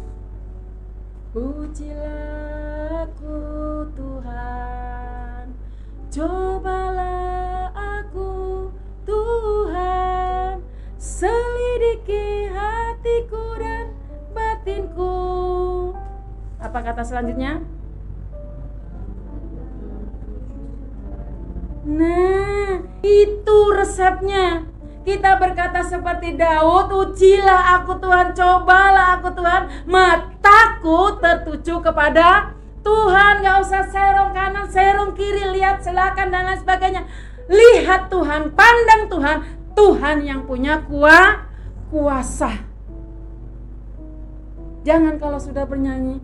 [1.35, 3.37] Pujilah aku
[3.97, 5.45] Tuhan
[6.14, 8.69] Cobalah aku
[9.02, 10.61] Tuhan
[10.94, 13.98] Selidiki hatiku dan
[14.30, 15.18] batinku
[16.61, 17.65] Apa kata selanjutnya?
[21.81, 24.69] Nah, itu resepnya.
[25.02, 33.57] Kita berkata seperti Daud, ujilah aku Tuhan, cobalah aku Tuhan, mataku tertuju kepada Tuhan, gak
[33.64, 37.01] usah serong kanan, serong kiri, lihat silakan dan lain sebagainya.
[37.47, 39.38] Lihat Tuhan, pandang Tuhan,
[39.73, 41.47] Tuhan yang punya kuah,
[41.88, 42.64] kuasa.
[44.84, 46.19] Jangan kalau sudah bernyanyi,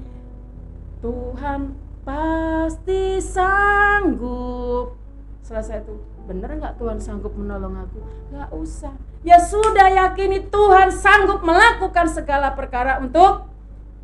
[1.00, 4.98] Tuhan pasti sanggup
[5.46, 5.96] selesai itu
[6.30, 8.00] bener nggak Tuhan sanggup menolong aku
[8.34, 8.94] nggak usah
[9.26, 13.50] ya sudah yakini Tuhan sanggup melakukan segala perkara untuk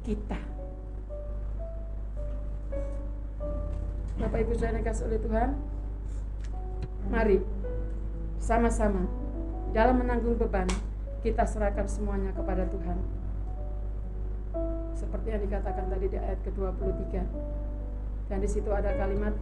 [0.01, 0.37] kita
[4.15, 5.49] Bapak Ibu saya kasih oleh Tuhan
[7.11, 7.37] mari
[8.39, 9.05] sama-sama
[9.75, 10.65] dalam menanggung beban
[11.21, 12.97] kita serahkan semuanya kepada Tuhan
[14.95, 17.03] seperti yang dikatakan tadi di ayat ke-23
[18.25, 19.35] dan di situ ada kalimat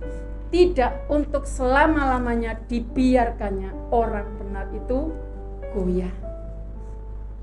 [0.51, 5.13] tidak untuk selama-lamanya dibiarkannya orang benar itu
[5.71, 6.11] goyah.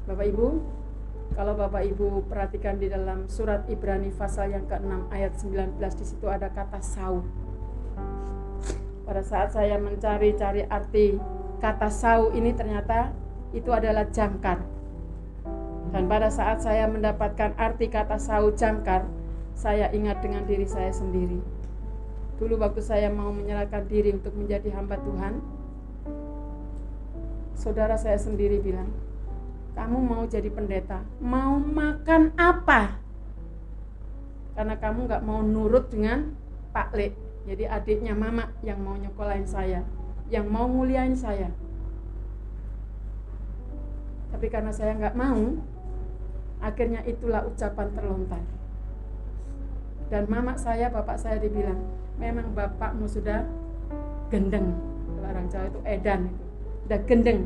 [0.04, 0.46] Bapak Ibu,
[1.34, 6.26] kalau Bapak Ibu perhatikan di dalam surat Ibrani pasal yang ke-6 ayat 19 di situ
[6.26, 7.22] ada kata sau.
[9.06, 11.18] Pada saat saya mencari-cari arti
[11.62, 13.14] kata sau ini ternyata
[13.54, 14.62] itu adalah jangkar.
[15.90, 19.06] Dan pada saat saya mendapatkan arti kata sau jangkar,
[19.58, 21.42] saya ingat dengan diri saya sendiri.
[22.38, 25.42] Dulu waktu saya mau menyerahkan diri untuk menjadi hamba Tuhan,
[27.58, 28.88] saudara saya sendiri bilang,
[29.80, 33.00] kamu mau jadi pendeta, mau makan apa?
[34.52, 36.36] Karena kamu nggak mau nurut dengan
[36.68, 37.16] Pak Le,
[37.48, 39.80] jadi adiknya mama yang mau nyokolain saya,
[40.28, 41.48] yang mau nguliain saya.
[44.36, 45.56] Tapi karena saya nggak mau,
[46.60, 48.44] akhirnya itulah ucapan terlontar.
[50.12, 51.80] Dan mama saya bapak saya dibilang
[52.20, 53.48] memang bapakmu sudah
[54.28, 54.76] gendeng.
[55.24, 56.28] Orang Jawa itu edan.
[56.28, 57.40] Itu udah gendeng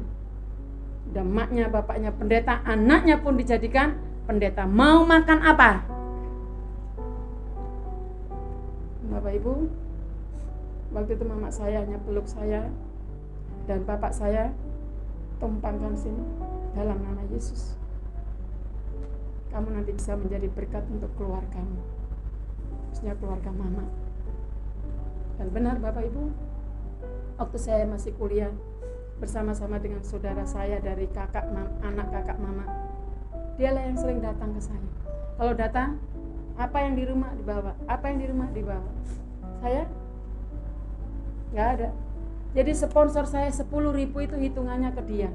[1.14, 3.94] udah maknya bapaknya pendeta anaknya pun dijadikan
[4.26, 4.66] pendeta.
[4.66, 5.86] Mau makan apa?
[9.14, 9.52] Bapak Ibu
[10.90, 12.66] waktu itu mama saya hanya peluk saya
[13.70, 14.50] dan bapak saya
[15.38, 16.18] tumpangkan sini
[16.74, 17.78] dalam nama Yesus.
[19.54, 21.78] Kamu nanti bisa menjadi berkat untuk keluargamu.
[22.90, 23.86] Khususnya keluarga mama.
[25.38, 26.30] Dan benar Bapak Ibu,
[27.38, 28.50] waktu saya masih kuliah,
[29.18, 31.46] bersama-sama dengan saudara saya dari kakak
[31.82, 32.66] anak kakak mama.
[33.54, 34.88] Dialah yang sering datang ke saya.
[35.38, 35.98] Kalau datang,
[36.54, 38.90] apa yang di rumah dibawa, apa yang di rumah dibawa.
[39.62, 39.86] Saya
[41.54, 41.88] nggak ada.
[42.54, 45.30] Jadi sponsor saya 10 ribu itu hitungannya ke dia.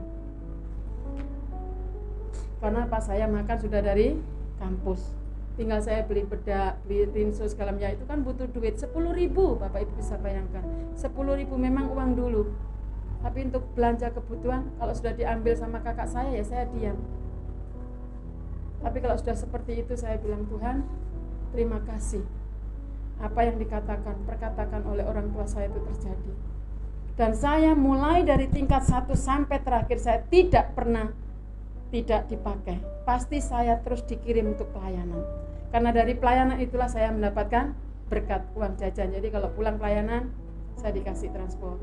[2.60, 4.20] Karena pas saya makan sudah dari
[4.60, 5.20] kampus
[5.60, 9.84] tinggal saya beli bedak, beli rinso segala macam itu kan butuh duit 10 ribu Bapak
[9.84, 10.64] Ibu bisa bayangkan
[10.96, 12.48] 10 ribu memang uang dulu
[13.20, 16.96] tapi untuk belanja kebutuhan kalau sudah diambil sama kakak saya ya saya diam
[18.80, 20.88] tapi kalau sudah seperti itu saya bilang Tuhan
[21.52, 22.24] terima kasih
[23.20, 26.34] apa yang dikatakan perkatakan oleh orang tua saya itu terjadi
[27.20, 31.12] dan saya mulai dari tingkat satu sampai terakhir saya tidak pernah
[31.92, 35.20] tidak dipakai pasti saya terus dikirim untuk pelayanan
[35.70, 37.78] karena dari pelayanan itulah saya mendapatkan
[38.10, 39.14] berkat uang jajan.
[39.14, 40.34] Jadi kalau pulang pelayanan,
[40.76, 41.78] saya dikasih transport.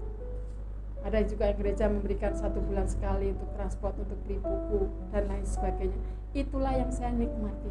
[1.07, 5.47] Ada juga yang gereja memberikan satu bulan sekali untuk transport, untuk beli buku, dan lain
[5.47, 5.95] sebagainya.
[6.35, 7.71] Itulah yang saya nikmati.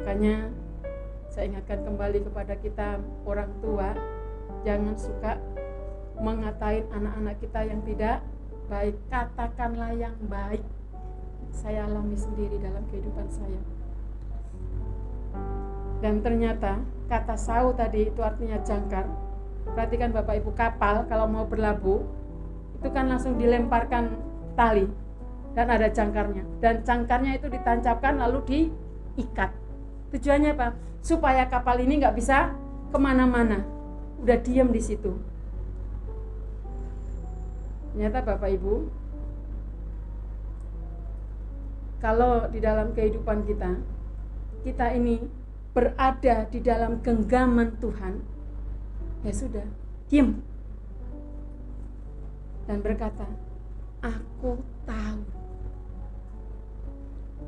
[0.00, 0.48] Makanya
[1.28, 2.88] saya ingatkan kembali kepada kita
[3.28, 3.92] orang tua,
[4.64, 5.36] jangan suka
[6.16, 8.24] mengatain anak-anak kita yang tidak
[8.72, 8.96] baik.
[9.12, 10.64] Katakanlah yang baik.
[11.52, 13.60] Saya alami sendiri dalam kehidupan saya.
[16.00, 16.80] Dan ternyata
[17.12, 19.27] kata sau tadi itu artinya jangkar.
[19.74, 22.02] Perhatikan Bapak Ibu kapal kalau mau berlabuh
[22.78, 24.14] itu kan langsung dilemparkan
[24.54, 24.86] tali
[25.58, 26.46] dan ada jangkarnya.
[26.62, 29.50] Dan jangkarnya itu ditancapkan lalu diikat.
[30.14, 30.78] Tujuannya apa?
[31.02, 32.54] Supaya kapal ini nggak bisa
[32.88, 33.66] ke mana-mana.
[34.22, 35.14] Udah diem di situ.
[37.94, 38.74] Ternyata Bapak Ibu,
[41.98, 43.74] kalau di dalam kehidupan kita,
[44.62, 45.18] kita ini
[45.74, 48.22] berada di dalam genggaman Tuhan,
[49.26, 49.66] ya sudah,
[50.06, 50.42] diam.
[52.68, 53.24] Dan berkata,
[54.04, 55.20] aku tahu.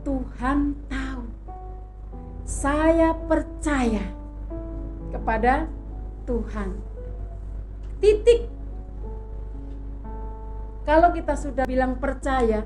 [0.01, 1.25] Tuhan tahu.
[2.49, 4.03] Saya percaya
[5.13, 5.69] kepada
[6.25, 6.81] Tuhan.
[8.01, 8.49] Titik.
[10.89, 12.65] Kalau kita sudah bilang percaya,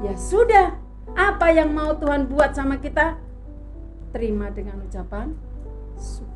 [0.00, 0.78] ya sudah.
[1.18, 3.16] Apa yang mau Tuhan buat sama kita,
[4.12, 5.32] terima dengan ucapan
[5.96, 6.27] syukur.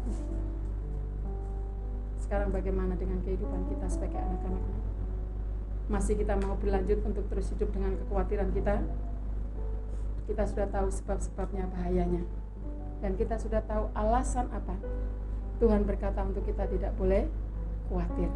[2.33, 4.65] Sekarang bagaimana dengan kehidupan kita sebagai anak-anak?
[5.93, 8.81] Masih kita mau berlanjut untuk terus hidup dengan kekhawatiran kita?
[10.25, 12.25] Kita sudah tahu sebab-sebabnya bahayanya.
[13.05, 14.81] Dan kita sudah tahu alasan apa
[15.61, 17.29] Tuhan berkata untuk kita tidak boleh
[17.93, 18.33] khawatir.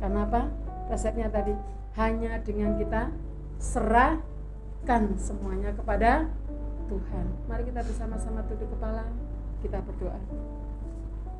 [0.00, 0.48] Karena apa?
[0.88, 1.52] Resepnya tadi
[2.00, 3.12] hanya dengan kita
[3.60, 6.24] serahkan semuanya kepada
[6.88, 7.24] Tuhan.
[7.52, 9.12] Mari kita bersama-sama tunduk kepala,
[9.60, 10.16] kita berdoa.